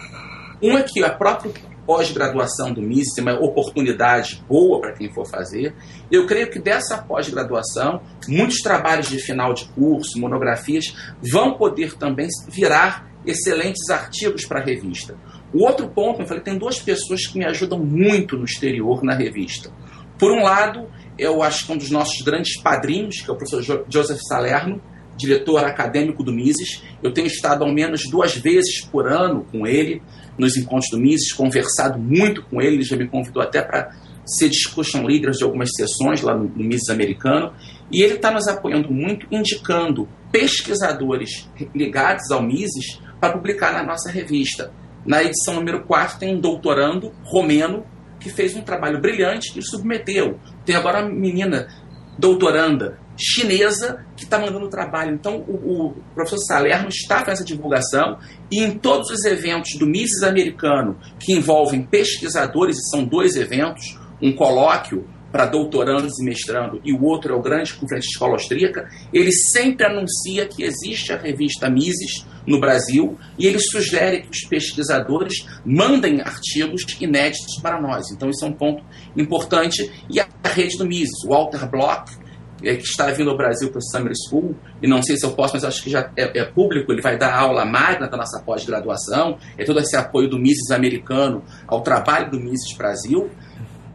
Um 0.63 0.77
é 0.77 0.83
que 0.83 1.03
a 1.05 1.11
própria 1.11 1.53
pós-graduação 1.87 2.73
do 2.73 2.83
MIS 2.83 3.17
é 3.19 3.23
uma 3.23 3.39
oportunidade 3.41 4.43
boa 4.49 4.81
para 4.81 4.93
quem 4.93 5.13
for 5.13 5.25
fazer. 5.25 5.75
Eu 6.11 6.27
creio 6.27 6.51
que 6.51 6.59
dessa 6.59 6.99
pós-graduação, 6.99 8.01
muitos 8.29 8.59
trabalhos 8.59 9.09
de 9.09 9.19
final 9.19 9.55
de 9.55 9.67
curso, 9.69 10.19
monografias, 10.19 10.97
vão 11.33 11.57
poder 11.57 11.95
também 11.97 12.27
virar 12.49 13.09
excelentes 13.25 13.89
artigos 13.91 14.45
para 14.45 14.61
a 14.61 14.65
revista. 14.65 15.17
O 15.53 15.65
outro 15.65 15.89
ponto, 15.89 16.21
eu 16.21 16.27
falei, 16.27 16.43
tem 16.43 16.59
duas 16.59 16.79
pessoas 16.79 17.27
que 17.27 17.39
me 17.39 17.45
ajudam 17.45 17.79
muito 17.79 18.37
no 18.37 18.45
exterior 18.45 19.03
na 19.03 19.15
revista. 19.15 19.71
Por 20.19 20.33
um 20.33 20.43
lado, 20.43 20.87
eu 21.19 21.43
acho 21.43 21.67
que 21.67 21.73
um 21.73 21.77
dos 21.77 21.91
nossos 21.91 22.23
grandes 22.23 22.61
padrinhos, 22.61 23.21
que 23.21 23.31
é 23.31 23.33
o 23.33 23.37
professor 23.37 23.85
Joseph 23.89 24.21
Salerno, 24.29 24.81
diretor 25.17 25.65
acadêmico 25.65 26.23
do 26.23 26.33
Mises. 26.33 26.83
Eu 27.03 27.13
tenho 27.13 27.27
estado 27.27 27.65
ao 27.65 27.73
menos 27.73 28.03
duas 28.09 28.37
vezes 28.37 28.85
por 28.85 29.11
ano 29.11 29.47
com 29.51 29.67
ele 29.67 30.03
nos 30.39 30.57
encontros 30.57 30.91
do 30.91 30.99
Mises, 30.99 31.33
conversado 31.33 31.99
muito 31.99 32.43
com 32.43 32.61
ele, 32.61 32.77
ele 32.77 32.83
já 32.83 32.97
me 32.97 33.09
convidou 33.09 33.43
até 33.43 33.63
para 33.63 33.91
ser 34.27 34.51
discussion 34.51 35.05
leader 35.05 35.31
de 35.31 35.43
algumas 35.43 35.71
sessões 35.75 36.21
lá 36.21 36.37
no, 36.37 36.45
no 36.45 36.65
Mises 36.65 36.91
americano, 36.91 37.55
e 37.91 38.03
ele 38.03 38.15
está 38.15 38.31
nos 38.31 38.47
apoiando 38.47 38.93
muito, 38.93 39.27
indicando 39.31 40.09
pesquisadores 40.31 41.49
ligados 41.75 42.31
ao 42.31 42.43
Mises 42.43 43.01
para 43.21 43.33
publicar 43.33 43.73
na 43.73 43.83
nossa 43.83 44.11
revista. 44.11 44.71
Na 45.07 45.23
edição 45.23 45.55
número 45.55 45.85
4 45.85 46.19
tem 46.19 46.35
um 46.35 46.41
doutorando 46.41 47.13
romeno 47.25 47.87
que 48.19 48.29
fez 48.31 48.57
um 48.57 48.63
trabalho 48.63 49.01
brilhante 49.01 49.57
e 49.59 49.63
submeteu. 49.63 50.39
Tem 50.65 50.75
agora 50.75 51.01
uma 51.01 51.11
menina 51.11 51.69
doutoranda 52.19 52.99
chinesa 53.17 54.05
que 54.17 54.25
está 54.25 54.39
mandando 54.39 54.69
trabalho. 54.69 55.15
Então, 55.15 55.39
o, 55.49 55.87
o, 55.87 55.95
professor 56.15 56.39
Salerno 56.39 56.89
está 56.89 57.25
com 57.25 57.31
essa 57.31 57.45
divulgação 57.45 58.19
e 58.51 58.63
em 58.63 58.79
todos 58.79 59.11
os 59.11 59.25
eventos 59.25 59.79
do 59.79 59.87
Mises 59.87 60.23
americano 60.23 60.99
que 61.19 61.33
envolvem 61.33 61.83
pesquisadores, 61.83 62.77
e 62.77 62.91
são 62.91 63.05
dois 63.05 63.37
eventos, 63.37 63.99
um 64.21 64.33
colóquio 64.33 65.07
para 65.37 65.45
doutorandos 65.45 66.19
e 66.19 66.25
mestrando 66.25 66.81
e 66.83 66.95
o 66.95 67.05
outro 67.05 67.35
é 67.35 67.37
o 67.37 67.43
Grande 67.43 67.75
Conferência 67.75 68.09
de 68.09 68.15
Escola 68.15 68.33
Austríaca, 68.33 68.89
ele 69.13 69.31
sempre 69.31 69.85
anuncia 69.85 70.47
que 70.47 70.63
existe 70.63 71.13
a 71.13 71.19
revista 71.19 71.69
Mises 71.69 72.27
no 72.47 72.59
Brasil 72.59 73.19
e 73.39 73.47
ele 73.47 73.59
sugere 73.59 74.23
que 74.23 74.31
os 74.31 74.49
pesquisadores 74.49 75.47
mandem 75.63 76.23
artigos 76.23 76.85
inéditos 76.99 77.61
para 77.61 77.79
nós. 77.79 78.11
Então, 78.11 78.31
isso 78.31 78.47
é 78.47 78.49
um 78.49 78.53
ponto 78.55 78.83
importante. 79.15 79.93
E 80.09 80.19
a 80.19 80.27
rede 80.47 80.79
do 80.79 80.87
Mises, 80.87 81.23
Walter 81.29 81.69
Block, 81.71 82.11
é, 82.63 82.75
que 82.75 82.85
está 82.85 83.11
vindo 83.11 83.29
ao 83.29 83.37
Brasil 83.37 83.71
para 83.71 83.79
o 83.79 83.83
Summer 83.83 84.13
School, 84.31 84.57
e 84.83 84.89
não 84.89 85.03
sei 85.03 85.19
se 85.19 85.27
eu 85.27 85.33
posso, 85.33 85.53
mas 85.53 85.65
acho 85.65 85.83
que 85.83 85.91
já 85.91 86.11
é, 86.17 86.41
é 86.41 86.45
público, 86.47 86.91
ele 86.91 87.03
vai 87.03 87.19
dar 87.19 87.35
aula 87.39 87.67
magna 87.67 88.09
da 88.09 88.17
nossa 88.17 88.41
pós-graduação, 88.41 89.37
é 89.59 89.65
todo 89.65 89.81
esse 89.81 89.97
apoio 89.97 90.31
do 90.31 90.39
Mises 90.39 90.71
americano 90.71 91.43
ao 91.67 91.83
trabalho 91.83 92.31
do 92.31 92.41
Mises 92.41 92.75
Brasil. 92.75 93.31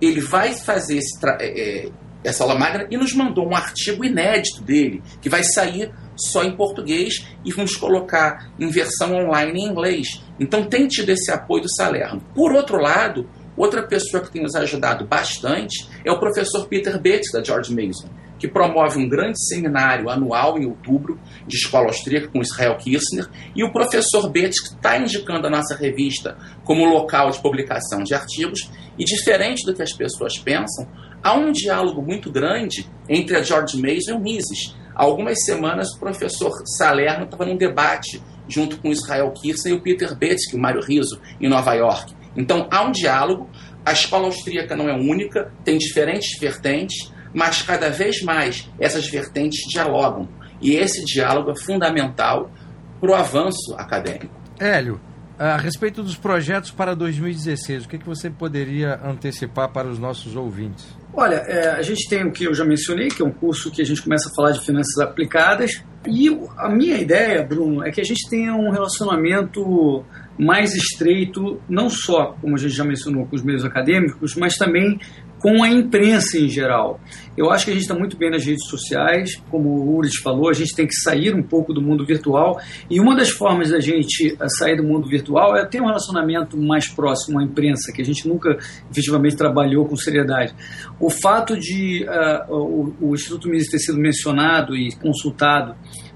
Ele 0.02 0.20
vai 0.20 0.54
fazer 0.54 1.00
é, 1.40 1.46
é, 1.46 1.90
essa 2.24 2.44
aula 2.44 2.58
magna 2.58 2.88
e 2.90 2.98
nos 2.98 3.14
mandou 3.14 3.48
um 3.48 3.56
artigo 3.56 4.04
inédito 4.04 4.62
dele, 4.64 5.02
que 5.22 5.30
vai 5.30 5.44
sair 5.44 5.92
só 6.16 6.44
em 6.44 6.56
português 6.56 7.28
e 7.46 7.52
vamos 7.52 7.76
colocar 7.76 8.52
em 8.60 8.68
versão 8.68 9.14
online 9.16 9.60
em 9.60 9.68
inglês. 9.68 10.24
Então 10.40 10.64
tem 10.64 10.88
tido 10.88 11.10
esse 11.10 11.32
apoio 11.32 11.64
do 11.64 11.74
Salerno. 11.74 12.22
Por 12.34 12.52
outro 12.52 12.78
lado, 12.78 13.30
outra 13.56 13.84
pessoa 13.84 14.24
que 14.24 14.32
tem 14.32 14.42
nos 14.42 14.56
ajudado 14.56 15.06
bastante 15.06 15.88
é 16.06 16.12
o 16.12 16.20
professor 16.20 16.68
Peter 16.68 16.96
Bates, 16.98 17.32
da 17.32 17.44
George 17.44 17.74
Mason 17.74 18.10
que 18.42 18.48
promove 18.48 18.98
um 18.98 19.08
grande 19.08 19.40
seminário 19.46 20.10
anual 20.10 20.58
em 20.58 20.66
outubro 20.66 21.20
de 21.46 21.58
escola 21.58 21.86
austríaca 21.86 22.28
com 22.28 22.42
Israel 22.42 22.76
Kirchner, 22.76 23.30
e 23.56 23.64
o 23.64 23.72
professor 23.72 24.28
Betts, 24.32 24.60
que 24.60 24.76
está 24.76 24.98
indicando 24.98 25.46
a 25.46 25.50
nossa 25.50 25.76
revista 25.76 26.36
como 26.64 26.84
local 26.84 27.30
de 27.30 27.40
publicação 27.40 28.02
de 28.02 28.16
artigos, 28.16 28.68
e 28.98 29.06
diferente 29.06 29.64
do 29.64 29.76
que 29.76 29.84
as 29.84 29.94
pessoas 29.94 30.40
pensam, 30.40 30.88
há 31.22 31.36
um 31.36 31.52
diálogo 31.52 32.02
muito 32.02 32.32
grande 32.32 32.90
entre 33.08 33.38
a 33.38 33.44
George 33.44 33.80
Mason 33.80 34.10
e 34.10 34.14
o 34.14 34.20
Mises. 34.20 34.76
Há 34.96 35.04
algumas 35.04 35.46
semanas 35.46 35.94
o 35.94 36.00
professor 36.00 36.52
Salerno 36.78 37.26
estava 37.26 37.46
num 37.46 37.56
debate 37.56 38.20
junto 38.48 38.78
com 38.80 38.92
Israel 38.92 39.32
Kirchner 39.32 39.76
e 39.76 39.78
o 39.78 39.82
Peter 39.82 40.18
Betsky, 40.18 40.56
o 40.56 40.60
Mário 40.60 40.82
Riso, 40.82 41.22
em 41.40 41.48
Nova 41.48 41.76
York. 41.76 42.16
Então 42.36 42.68
há 42.72 42.82
um 42.82 42.92
diálogo, 42.92 43.48
a 43.86 43.92
escola 43.92 44.26
austríaca 44.26 44.76
não 44.76 44.90
é 44.90 44.94
única, 44.94 45.54
tem 45.64 45.78
diferentes 45.78 46.40
vertentes, 46.40 47.12
mas 47.34 47.62
cada 47.62 47.90
vez 47.90 48.22
mais 48.22 48.70
essas 48.80 49.08
vertentes 49.08 49.68
dialogam. 49.70 50.28
E 50.62 50.76
esse 50.76 51.04
diálogo 51.06 51.52
é 51.52 51.56
fundamental 51.56 52.52
para 53.00 53.12
o 53.12 53.16
avanço 53.16 53.74
acadêmico. 53.78 54.34
Hélio, 54.60 55.00
a 55.40 55.58
respeito 55.58 56.04
dos 56.04 56.16
projetos 56.16 56.70
para 56.70 56.96
2016, 56.96 57.86
o 57.86 57.90
que, 57.90 57.98
que 57.98 58.06
você 58.06 58.30
poderia 58.30 59.00
antecipar 59.04 59.70
para 59.70 59.88
os 59.88 59.98
nossos 59.98 60.36
ouvintes? 60.36 60.86
Olha, 61.14 61.38
é, 61.48 61.72
a 61.72 61.82
gente 61.82 62.08
tem 62.08 62.24
o 62.24 62.32
que 62.32 62.44
eu 62.44 62.54
já 62.54 62.64
mencionei, 62.64 63.08
que 63.08 63.24
é 63.24 63.26
um 63.26 63.32
curso 63.32 63.72
que 63.72 63.82
a 63.82 63.86
gente 63.86 64.04
começa 64.04 64.30
a 64.30 64.36
falar 64.36 64.52
de 64.52 64.64
finanças 64.64 65.00
aplicadas. 65.00 65.84
E 66.08 66.30
a 66.58 66.70
minha 66.70 66.98
ideia, 66.98 67.44
Bruno, 67.44 67.84
é 67.84 67.92
que 67.92 68.00
a 68.00 68.04
gente 68.04 68.30
tenha 68.30 68.54
um 68.54 68.70
relacionamento 68.70 70.06
mais 70.38 70.76
estreito, 70.76 71.60
não 71.68 71.90
só, 71.90 72.36
como 72.40 72.56
a 72.56 72.58
gente 72.60 72.76
já 72.76 72.84
mencionou, 72.84 73.26
com 73.26 73.36
os 73.36 73.44
meios 73.44 73.66
acadêmicos, 73.66 74.36
mas 74.36 74.56
também 74.58 75.00
com 75.42 75.64
a 75.64 75.70
imprensa 75.70 76.38
em 76.38 76.48
geral. 76.48 77.00
Eu 77.36 77.50
acho 77.50 77.66
que 77.66 77.72
a 77.72 77.74
gente 77.74 77.84
está 77.84 77.96
muito 77.96 78.16
bem 78.16 78.30
nas 78.30 78.46
redes 78.46 78.68
sociais, 78.70 79.42
como 79.50 79.70
o 79.70 79.96
Ures 79.96 80.18
falou, 80.22 80.50
a 80.50 80.54
gente 80.54 80.76
tem 80.76 80.86
que 80.86 80.94
sair 80.94 81.34
um 81.34 81.42
pouco 81.42 81.74
do 81.74 81.82
mundo 81.82 82.06
virtual, 82.06 82.60
e 82.90 83.00
uma 83.00 83.16
das 83.16 83.30
formas 83.30 83.72
da 83.72 83.80
gente 83.80 84.38
eh, 84.40 84.50
sair 84.60 84.78
do 84.78 84.84
mundo 84.84 85.08
virtual 85.08 85.56
é 85.56 85.66
ter 85.66 85.82
um 85.82 85.88
relacionamento 85.88 86.58
mais 86.58 86.88
próximo 86.88 87.40
à 87.40 87.44
imprensa, 87.44 87.92
que 87.92 88.02
a 88.02 88.06
gente 88.06 88.28
nunca 88.28 88.58
efetivamente 88.92 89.36
trabalhou 89.36 89.86
com 89.86 89.96
seriedade. 89.96 90.54
O 91.00 91.10
fato 91.10 91.58
de 91.58 92.06
uh, 92.06 92.54
o, 92.54 92.96
o 93.10 93.16
Instituto 93.16 93.50
Mises 93.50 93.72
ter 93.72 93.80
sido 93.80 93.98
mencionado 93.98 94.76
e 94.76 94.94
consultado 94.98 95.76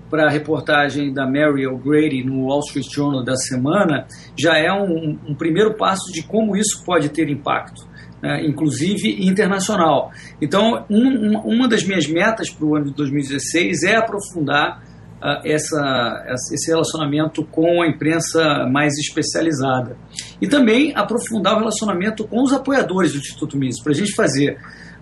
para 0.10 0.28
a 0.28 0.30
reportagem 0.30 1.12
da 1.12 1.26
Mary 1.26 1.66
O'Grady 1.66 2.24
no 2.24 2.46
Wall 2.46 2.60
Street 2.60 2.88
Journal 2.94 3.24
da 3.24 3.36
semana 3.36 4.06
já 4.38 4.56
é 4.58 4.72
um, 4.72 5.18
um 5.28 5.34
primeiro 5.34 5.76
passo 5.76 6.12
de 6.14 6.22
como 6.24 6.56
isso 6.56 6.84
pode 6.86 7.10
ter 7.10 7.28
impacto 7.30 7.95
né, 8.22 8.46
inclusive 8.46 9.26
internacional. 9.26 10.12
Então, 10.42 10.86
um, 10.90 11.38
uma 11.40 11.68
das 11.68 11.84
minhas 11.84 12.08
metas 12.08 12.50
para 12.50 12.66
o 12.66 12.76
ano 12.76 12.86
de 12.86 12.94
2016 12.94 13.84
é 13.84 13.96
aprofundar 13.96 14.84
uh, 15.22 15.46
essa, 15.46 16.26
esse 16.52 16.72
relacionamento 16.72 17.46
com 17.46 17.82
a 17.82 17.88
imprensa 17.88 18.68
mais 18.72 18.94
especializada. 18.98 19.98
E 20.42 20.48
também 20.48 20.94
aprofundar 20.96 21.56
o 21.56 21.60
relacionamento 21.60 22.28
com 22.28 22.42
os 22.42 22.54
apoiadores 22.54 23.14
do 23.14 23.20
Instituto 23.20 23.58
Mises, 23.58 23.82
para 23.82 23.92
a 23.92 23.96
gente 23.96 24.14
fazer 24.14 24.58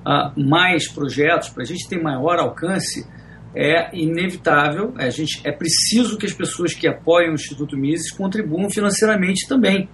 uh, 0.05 0.39
mais 0.39 0.87
projetos, 0.91 1.49
para 1.49 1.63
a 1.63 1.65
gente 1.65 1.87
ter 1.87 2.01
maior 2.01 2.39
alcance 2.39 3.05
é 3.55 3.95
inevitável, 3.95 4.93
a 4.97 5.09
gente, 5.09 5.39
é 5.43 5.51
preciso 5.51 6.17
que 6.17 6.25
as 6.25 6.33
pessoas 6.33 6.73
que 6.73 6.87
apoiam 6.87 7.31
o 7.31 7.35
Instituto 7.35 7.77
Mises 7.77 8.11
contribuam 8.11 8.69
financeiramente 8.69 9.47
também. 9.47 9.87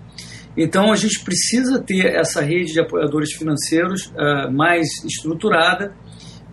Então 0.58 0.92
a 0.92 0.96
gente 0.96 1.24
precisa 1.24 1.80
ter 1.80 2.06
essa 2.16 2.42
rede 2.42 2.74
de 2.74 2.80
apoiadores 2.80 3.34
financeiros 3.34 4.08
uh, 4.08 4.52
mais 4.52 4.88
estruturada. 5.06 5.94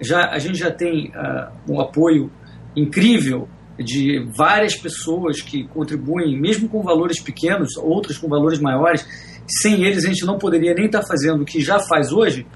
Já, 0.00 0.30
a 0.30 0.38
gente 0.38 0.58
já 0.58 0.70
tem 0.70 1.10
uh, 1.10 1.72
um 1.72 1.80
apoio 1.80 2.30
incrível 2.76 3.48
de 3.78 4.26
várias 4.36 4.74
pessoas 4.74 5.40
que 5.40 5.66
contribuem, 5.68 6.38
mesmo 6.38 6.68
com 6.68 6.82
valores 6.82 7.20
pequenos, 7.20 7.76
outros 7.76 8.18
com 8.18 8.28
valores 8.28 8.58
maiores. 8.58 9.06
Sem 9.48 9.84
eles 9.84 10.04
a 10.04 10.08
gente 10.08 10.24
não 10.24 10.38
poderia 10.38 10.74
nem 10.74 10.86
estar 10.86 11.00
tá 11.00 11.06
fazendo 11.06 11.42
o 11.42 11.44
que 11.44 11.60
já 11.60 11.78
faz 11.78 12.10
hoje, 12.10 12.46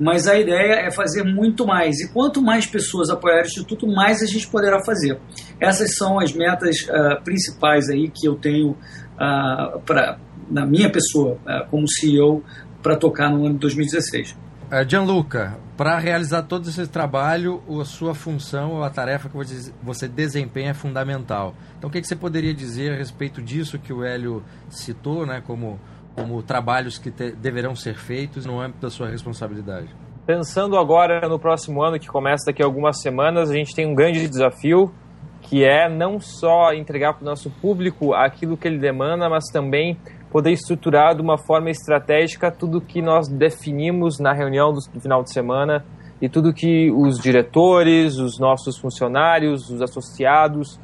mas 0.00 0.26
a 0.26 0.38
ideia 0.38 0.86
é 0.86 0.90
fazer 0.90 1.24
muito 1.24 1.66
mais. 1.66 2.00
E 2.00 2.12
quanto 2.12 2.40
mais 2.40 2.66
pessoas 2.66 3.10
apoiarem 3.10 3.44
o 3.44 3.46
Instituto, 3.46 3.86
mais 3.86 4.22
a 4.22 4.26
gente 4.26 4.46
poderá 4.48 4.82
fazer. 4.84 5.18
Essas 5.60 5.96
são 5.96 6.18
as 6.18 6.32
metas 6.32 6.76
uh, 6.82 7.22
principais 7.22 7.88
aí 7.90 8.08
que 8.08 8.26
eu 8.26 8.36
tenho 8.36 8.70
uh, 8.70 9.80
para 9.84 10.18
na 10.50 10.66
minha 10.66 10.90
pessoa, 10.90 11.38
é, 11.46 11.64
como 11.70 11.86
CEO, 11.88 12.42
para 12.82 12.96
tocar 12.96 13.30
no 13.30 13.44
ano 13.44 13.54
de 13.54 13.60
2016. 13.60 14.36
Uh, 14.70 14.86
Gianluca, 14.86 15.56
para 15.78 15.98
realizar 15.98 16.42
todo 16.42 16.68
esse 16.68 16.86
trabalho, 16.86 17.62
a 17.80 17.84
sua 17.84 18.14
função 18.14 18.72
ou 18.72 18.84
a 18.84 18.90
tarefa 18.90 19.28
que 19.28 19.36
você 19.82 20.06
desempenha 20.06 20.72
é 20.72 20.74
fundamental. 20.74 21.54
Então, 21.78 21.88
o 21.88 21.92
que, 21.92 22.02
você 22.02 22.14
poderia 22.14 22.52
dizer 22.52 22.92
a 22.92 22.96
respeito 22.96 23.40
disso 23.40 23.78
que 23.78 23.92
o 23.92 24.04
Hélio 24.04 24.42
citou, 24.68 25.24
né, 25.24 25.42
como, 25.46 25.80
como 26.14 26.42
trabalhos 26.42 26.98
que 26.98 27.10
te, 27.10 27.30
deverão 27.30 27.74
ser 27.74 27.94
feitos 27.94 28.44
no 28.44 28.60
âmbito 28.60 28.80
da 28.82 28.90
sua 28.90 29.08
responsabilidade? 29.08 29.88
Pensando 30.26 30.76
agora 30.76 31.26
no 31.26 31.38
próximo 31.38 31.82
ano, 31.82 31.98
que 31.98 32.06
começa 32.06 32.44
daqui 32.46 32.62
a 32.62 32.66
algumas 32.66 33.00
semanas, 33.00 33.50
a 33.50 33.54
gente 33.54 33.74
tem 33.74 33.86
um 33.86 33.94
grande 33.94 34.28
desafio, 34.28 34.92
que 35.40 35.64
é 35.64 35.88
não 35.88 36.20
só 36.20 36.74
entregar 36.74 37.14
para 37.14 37.22
o 37.22 37.24
nosso 37.24 37.48
público 37.48 38.12
aquilo 38.12 38.54
que 38.54 38.68
ele 38.68 38.78
demanda, 38.78 39.30
mas 39.30 39.44
também 39.50 39.96
poder 40.30 40.52
estruturar 40.52 41.14
de 41.14 41.22
uma 41.22 41.38
forma 41.38 41.70
estratégica 41.70 42.50
tudo 42.50 42.80
que 42.80 43.00
nós 43.00 43.28
definimos 43.28 44.18
na 44.18 44.32
reunião 44.32 44.72
do, 44.72 44.80
final 45.00 45.22
de 45.22 45.32
semana 45.32 45.84
e 46.20 46.28
tudo 46.28 46.52
que 46.52 46.90
os 46.90 47.18
diretores, 47.18 48.18
os 48.18 48.38
nossos 48.38 48.76
funcionários, 48.78 49.70
os 49.70 49.80
associados 49.80 50.78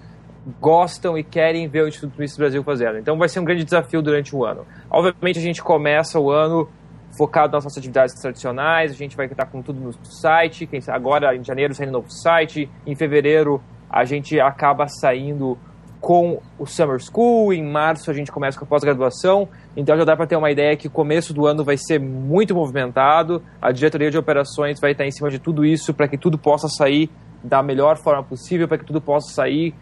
gostam 0.61 1.16
e 1.16 1.24
querem 1.24 1.68
ver 1.68 1.85
o 1.85 1.88
Instituto 1.88 2.18
Misto 2.18 2.38
Brasil 2.38 2.62
fazendo. 2.62 2.98
Então 2.98 3.16
vai 3.18 3.28
ser 3.28 3.40
um 3.40 3.44
grande 3.44 3.64
desafio 3.64 4.02
durante 4.02 4.35
o 4.35 4.44
ano. 4.44 4.66
Obviamente 4.90 5.38
a 5.38 5.42
gente 5.42 5.62
começa 5.62 6.20
o 6.20 6.30
ano 6.30 6.68
focado 7.16 7.52
nas 7.52 7.64
nossas 7.64 7.78
atividades 7.78 8.14
tradicionais, 8.20 8.90
a 8.90 8.94
gente 8.94 9.16
vai 9.16 9.26
estar 9.26 9.46
com 9.46 9.62
tudo 9.62 9.80
no 9.80 9.92
site, 10.04 10.68
agora 10.88 11.35
em 11.35 11.44
janeiro 11.44 11.72
saindo 11.72 11.92
novo 11.92 12.11
site, 12.11 12.68
em 12.87 12.94
fevereiro 12.94 13.62
a 13.88 14.04
gente 14.04 14.40
acaba 14.40 14.88
saindo 14.88 15.57
com 16.05 16.38
o 16.59 16.67
Summer 16.67 17.01
School, 17.01 17.51
em 17.55 17.64
março 17.64 18.11
a 18.11 18.14
gente 18.14 18.31
começa 18.31 18.59
com 18.59 18.67
a 18.67 18.69
pós-graduação, 18.69 19.49
então 19.75 19.97
já 19.97 20.05
dá 20.05 20.14
para 20.14 20.27
ter 20.27 20.37
uma 20.37 20.51
ideia 20.51 20.77
que 20.77 20.87
o 20.87 20.90
começo 20.90 21.33
do 21.33 21.47
ano 21.47 21.64
vai 21.64 21.79
ser 21.79 21.99
muito 21.99 22.55
movimentado, 22.55 23.43
a 23.61 23.73
diretoria 23.73 24.11
de 24.11 24.19
operações 24.19 24.79
vai 24.79 24.93
estar 24.93 25.07
em 25.07 25.11
cima 25.11 25.31
de 25.31 25.38
tudo 25.38 25.64
isso 25.64 25.95
para 25.95 26.07
que 26.07 26.19
tudo 26.19 26.37
possa 26.37 26.69
sair 26.69 27.09
da 27.43 27.62
melhor 27.62 27.97
forma 27.97 28.23
possível, 28.23 28.69
para 28.69 28.77
que 28.77 28.85
tudo 28.85 29.01
possa 29.01 29.33
sair 29.33 29.75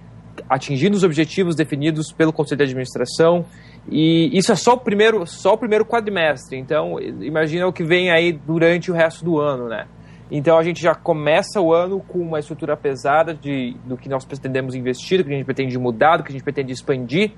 atingindo 0.49 0.97
os 0.97 1.03
objetivos 1.03 1.57
definidos 1.57 2.13
pelo 2.13 2.33
Conselho 2.33 2.59
de 2.59 2.65
Administração. 2.67 3.45
E 3.91 4.31
isso 4.33 4.53
é 4.53 4.55
só 4.55 4.75
o 4.75 4.79
primeiro, 4.79 5.27
só 5.27 5.55
o 5.55 5.59
primeiro 5.59 5.85
quadrimestre. 5.85 6.57
Então, 6.57 7.01
imagina 7.01 7.67
o 7.67 7.73
que 7.73 7.83
vem 7.83 8.13
aí 8.13 8.33
durante 8.33 8.93
o 8.93 8.95
resto 8.95 9.25
do 9.25 9.41
ano, 9.41 9.69
né? 9.69 9.87
Então 10.35 10.57
a 10.57 10.63
gente 10.63 10.81
já 10.81 10.95
começa 10.95 11.61
o 11.61 11.75
ano 11.75 12.01
com 12.01 12.19
uma 12.19 12.39
estrutura 12.39 12.75
pesada 12.75 13.35
de, 13.35 13.77
do 13.85 13.99
que 13.99 14.09
nós 14.09 14.25
pretendemos 14.25 14.75
investir, 14.75 15.19
do 15.19 15.25
que 15.25 15.31
a 15.31 15.37
gente 15.37 15.45
pretende 15.45 15.79
mudar, 15.79 16.17
do 16.17 16.23
que 16.23 16.31
a 16.31 16.33
gente 16.33 16.43
pretende 16.43 16.73
expandir. 16.73 17.33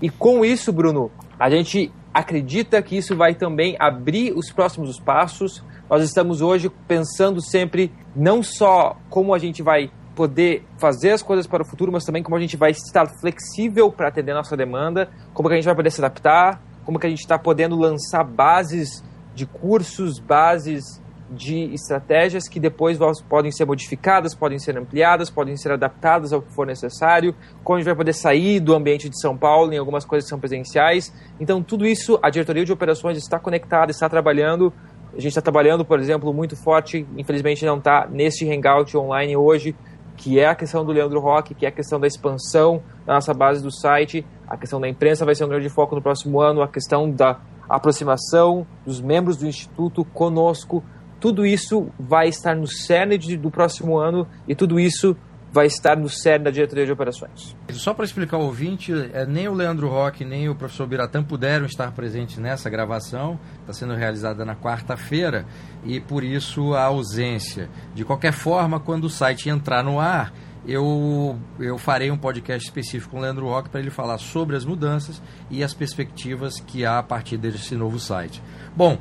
E 0.00 0.08
com 0.08 0.44
isso, 0.44 0.72
Bruno, 0.72 1.10
a 1.36 1.50
gente 1.50 1.90
acredita 2.14 2.80
que 2.80 2.96
isso 2.96 3.16
vai 3.16 3.34
também 3.34 3.76
abrir 3.80 4.32
os 4.36 4.52
próximos 4.52 5.00
passos. 5.00 5.64
Nós 5.90 6.04
estamos 6.04 6.40
hoje 6.40 6.70
pensando 6.86 7.40
sempre 7.42 7.90
não 8.14 8.40
só 8.40 8.96
como 9.10 9.34
a 9.34 9.38
gente 9.38 9.60
vai 9.60 9.90
poder 10.14 10.64
fazer 10.78 11.10
as 11.10 11.24
coisas 11.24 11.44
para 11.44 11.64
o 11.64 11.66
futuro, 11.66 11.90
mas 11.90 12.04
também 12.04 12.22
como 12.22 12.36
a 12.36 12.40
gente 12.40 12.56
vai 12.56 12.70
estar 12.70 13.08
flexível 13.20 13.90
para 13.90 14.10
atender 14.10 14.30
a 14.30 14.36
nossa 14.36 14.56
demanda, 14.56 15.10
como 15.34 15.48
que 15.48 15.54
a 15.54 15.56
gente 15.56 15.66
vai 15.66 15.74
poder 15.74 15.90
se 15.90 16.00
adaptar, 16.00 16.62
como 16.84 17.00
que 17.00 17.06
a 17.08 17.10
gente 17.10 17.18
está 17.18 17.36
podendo 17.36 17.76
lançar 17.76 18.22
bases 18.22 19.02
de 19.34 19.44
cursos, 19.44 20.20
bases 20.20 21.00
de 21.30 21.74
estratégias 21.74 22.48
que 22.48 22.58
depois 22.58 22.98
podem 23.28 23.50
ser 23.50 23.64
modificadas, 23.64 24.34
podem 24.34 24.58
ser 24.58 24.78
ampliadas, 24.78 25.28
podem 25.30 25.56
ser 25.56 25.72
adaptadas 25.72 26.32
ao 26.32 26.40
que 26.40 26.52
for 26.52 26.66
necessário, 26.66 27.34
como 27.62 27.76
a 27.76 27.80
gente 27.80 27.86
vai 27.86 27.96
poder 27.96 28.14
sair 28.14 28.60
do 28.60 28.74
ambiente 28.74 29.08
de 29.08 29.20
São 29.20 29.36
Paulo 29.36 29.72
em 29.72 29.78
algumas 29.78 30.04
coisas 30.04 30.24
que 30.24 30.30
são 30.30 30.40
presenciais. 30.40 31.12
Então, 31.38 31.62
tudo 31.62 31.86
isso, 31.86 32.18
a 32.22 32.30
diretoria 32.30 32.64
de 32.64 32.72
operações 32.72 33.18
está 33.18 33.38
conectada, 33.38 33.90
está 33.90 34.08
trabalhando. 34.08 34.72
A 35.12 35.16
gente 35.20 35.28
está 35.28 35.42
trabalhando, 35.42 35.84
por 35.84 35.98
exemplo, 35.98 36.32
muito 36.32 36.56
forte, 36.56 37.06
infelizmente 37.16 37.64
não 37.64 37.78
está 37.78 38.06
neste 38.10 38.48
hangout 38.48 38.96
online 38.96 39.36
hoje, 39.36 39.74
que 40.16 40.38
é 40.38 40.46
a 40.46 40.54
questão 40.54 40.84
do 40.84 40.92
Leandro 40.92 41.20
Roque, 41.20 41.54
que 41.54 41.64
é 41.64 41.68
a 41.68 41.72
questão 41.72 41.98
da 41.98 42.06
expansão 42.06 42.82
da 43.06 43.14
nossa 43.14 43.32
base 43.32 43.62
do 43.62 43.70
site, 43.70 44.26
a 44.46 44.56
questão 44.56 44.80
da 44.80 44.88
imprensa 44.88 45.24
vai 45.24 45.34
ser 45.34 45.44
um 45.44 45.48
grande 45.48 45.68
foco 45.68 45.94
no 45.94 46.02
próximo 46.02 46.40
ano, 46.40 46.60
a 46.60 46.68
questão 46.68 47.10
da 47.10 47.40
aproximação 47.68 48.66
dos 48.84 49.00
membros 49.00 49.36
do 49.36 49.46
Instituto 49.46 50.04
conosco, 50.04 50.82
tudo 51.20 51.46
isso 51.46 51.90
vai 51.98 52.28
estar 52.28 52.54
no 52.54 52.66
cerne 52.66 53.18
de, 53.18 53.36
do 53.36 53.50
próximo 53.50 53.98
ano 53.98 54.26
e 54.46 54.54
tudo 54.54 54.78
isso 54.78 55.16
vai 55.50 55.66
estar 55.66 55.96
no 55.96 56.08
cerne 56.08 56.44
da 56.44 56.50
diretoria 56.50 56.84
de 56.84 56.92
operações. 56.92 57.56
Só 57.70 57.94
para 57.94 58.04
explicar 58.04 58.36
ao 58.36 58.44
ouvinte, 58.44 58.92
é, 59.12 59.24
nem 59.24 59.48
o 59.48 59.54
Leandro 59.54 59.88
Roque 59.88 60.24
nem 60.24 60.48
o 60.48 60.54
professor 60.54 60.86
Biratã 60.86 61.22
puderam 61.22 61.66
estar 61.66 61.90
presentes 61.92 62.38
nessa 62.38 62.68
gravação, 62.68 63.40
está 63.60 63.72
sendo 63.72 63.94
realizada 63.94 64.44
na 64.44 64.54
quarta-feira, 64.54 65.46
e 65.84 66.00
por 66.00 66.22
isso 66.22 66.74
a 66.74 66.84
ausência. 66.84 67.68
De 67.94 68.04
qualquer 68.04 68.32
forma, 68.32 68.78
quando 68.78 69.04
o 69.04 69.10
site 69.10 69.48
entrar 69.48 69.82
no 69.82 69.98
ar, 69.98 70.32
eu, 70.66 71.38
eu 71.58 71.78
farei 71.78 72.10
um 72.10 72.18
podcast 72.18 72.66
específico 72.66 73.12
com 73.12 73.18
o 73.18 73.22
Leandro 73.22 73.46
Roque 73.46 73.70
para 73.70 73.80
ele 73.80 73.90
falar 73.90 74.18
sobre 74.18 74.54
as 74.54 74.66
mudanças 74.66 75.22
e 75.50 75.62
as 75.64 75.72
perspectivas 75.72 76.60
que 76.60 76.84
há 76.84 76.98
a 76.98 77.02
partir 77.02 77.38
desse 77.38 77.74
novo 77.74 77.98
site. 77.98 78.42
Bom, 78.76 78.98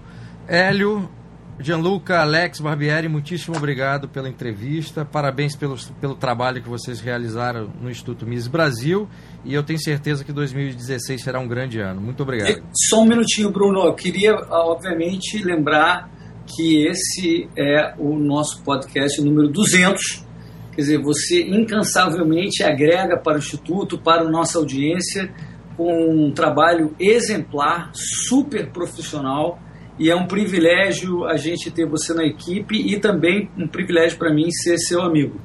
Hélio, 0.47 1.09
Gianluca, 1.59 2.19
Alex 2.19 2.59
Barbieri, 2.59 3.09
muitíssimo 3.09 3.57
obrigado 3.57 4.07
pela 4.07 4.29
entrevista. 4.29 5.03
Parabéns 5.03 5.55
pelo, 5.55 5.75
pelo 5.99 6.13
trabalho 6.13 6.61
que 6.61 6.69
vocês 6.69 6.99
realizaram 6.99 7.71
no 7.81 7.89
Instituto 7.89 8.27
Miss 8.27 8.47
Brasil. 8.47 9.09
E 9.43 9.55
eu 9.55 9.63
tenho 9.63 9.79
certeza 9.79 10.23
que 10.23 10.31
2016 10.31 11.19
será 11.19 11.39
um 11.39 11.47
grande 11.47 11.79
ano. 11.79 11.99
Muito 11.99 12.21
obrigado. 12.21 12.63
Só 12.87 13.01
um 13.01 13.05
minutinho, 13.05 13.49
Bruno. 13.49 13.85
Eu 13.85 13.95
queria, 13.95 14.35
obviamente, 14.51 15.43
lembrar 15.43 16.11
que 16.45 16.85
esse 16.85 17.49
é 17.57 17.95
o 17.97 18.15
nosso 18.15 18.61
podcast 18.61 19.19
número 19.19 19.49
200. 19.49 20.25
Quer 20.73 20.81
dizer, 20.81 21.01
você 21.01 21.41
incansavelmente 21.41 22.63
agrega 22.63 23.17
para 23.17 23.35
o 23.35 23.39
Instituto, 23.39 23.97
para 23.97 24.21
a 24.21 24.29
nossa 24.29 24.59
audiência, 24.59 25.33
com 25.75 26.11
um 26.11 26.31
trabalho 26.31 26.95
exemplar, 26.99 27.89
super 27.93 28.71
profissional 28.71 29.59
e 29.99 30.09
é 30.09 30.15
um 30.15 30.27
privilégio 30.27 31.25
a 31.25 31.37
gente 31.37 31.71
ter 31.71 31.85
você 31.87 32.13
na 32.13 32.23
equipe 32.23 32.75
e 32.75 32.99
também 32.99 33.49
um 33.57 33.67
privilégio 33.67 34.17
para 34.17 34.33
mim 34.33 34.49
ser 34.51 34.77
seu 34.77 35.01
amigo. 35.01 35.39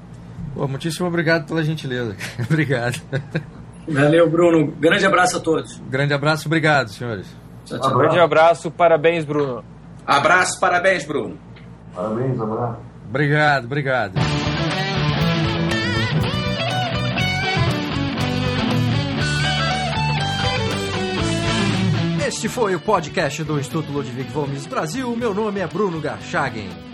Pô, 0.55 0.69
muitíssimo 0.69 1.07
obrigado 1.07 1.47
pela 1.47 1.63
gentileza. 1.63 2.15
obrigado. 2.51 3.01
Valeu, 3.89 4.31
Bruno. 4.31 4.73
Grande 4.79 5.07
abraço 5.07 5.39
a 5.39 5.41
todos. 5.41 5.81
Grande 5.89 6.13
abraço, 6.13 6.47
obrigado, 6.47 6.89
senhores. 6.89 7.27
Tchau, 7.65 7.81
tchau. 7.81 7.99
Grande 7.99 8.19
abraço, 8.19 8.71
parabéns, 8.71 9.25
Bruno. 9.25 9.65
Abraço, 10.07 10.61
parabéns, 10.61 11.07
Bruno. 11.07 11.39
Parabéns, 11.95 12.41
abraço. 12.41 12.81
Obrigado, 13.09 13.65
obrigado. 13.65 14.52
Este 22.43 22.53
foi 22.53 22.75
o 22.75 22.81
podcast 22.81 23.45
do 23.45 23.57
Instituto 23.57 23.93
Ludwig 23.93 24.29
Mises 24.49 24.67
Brasil. 24.67 25.15
Meu 25.15 25.33
nome 25.33 25.61
é 25.61 25.67
Bruno 25.69 26.01
Garchagen. 26.01 26.92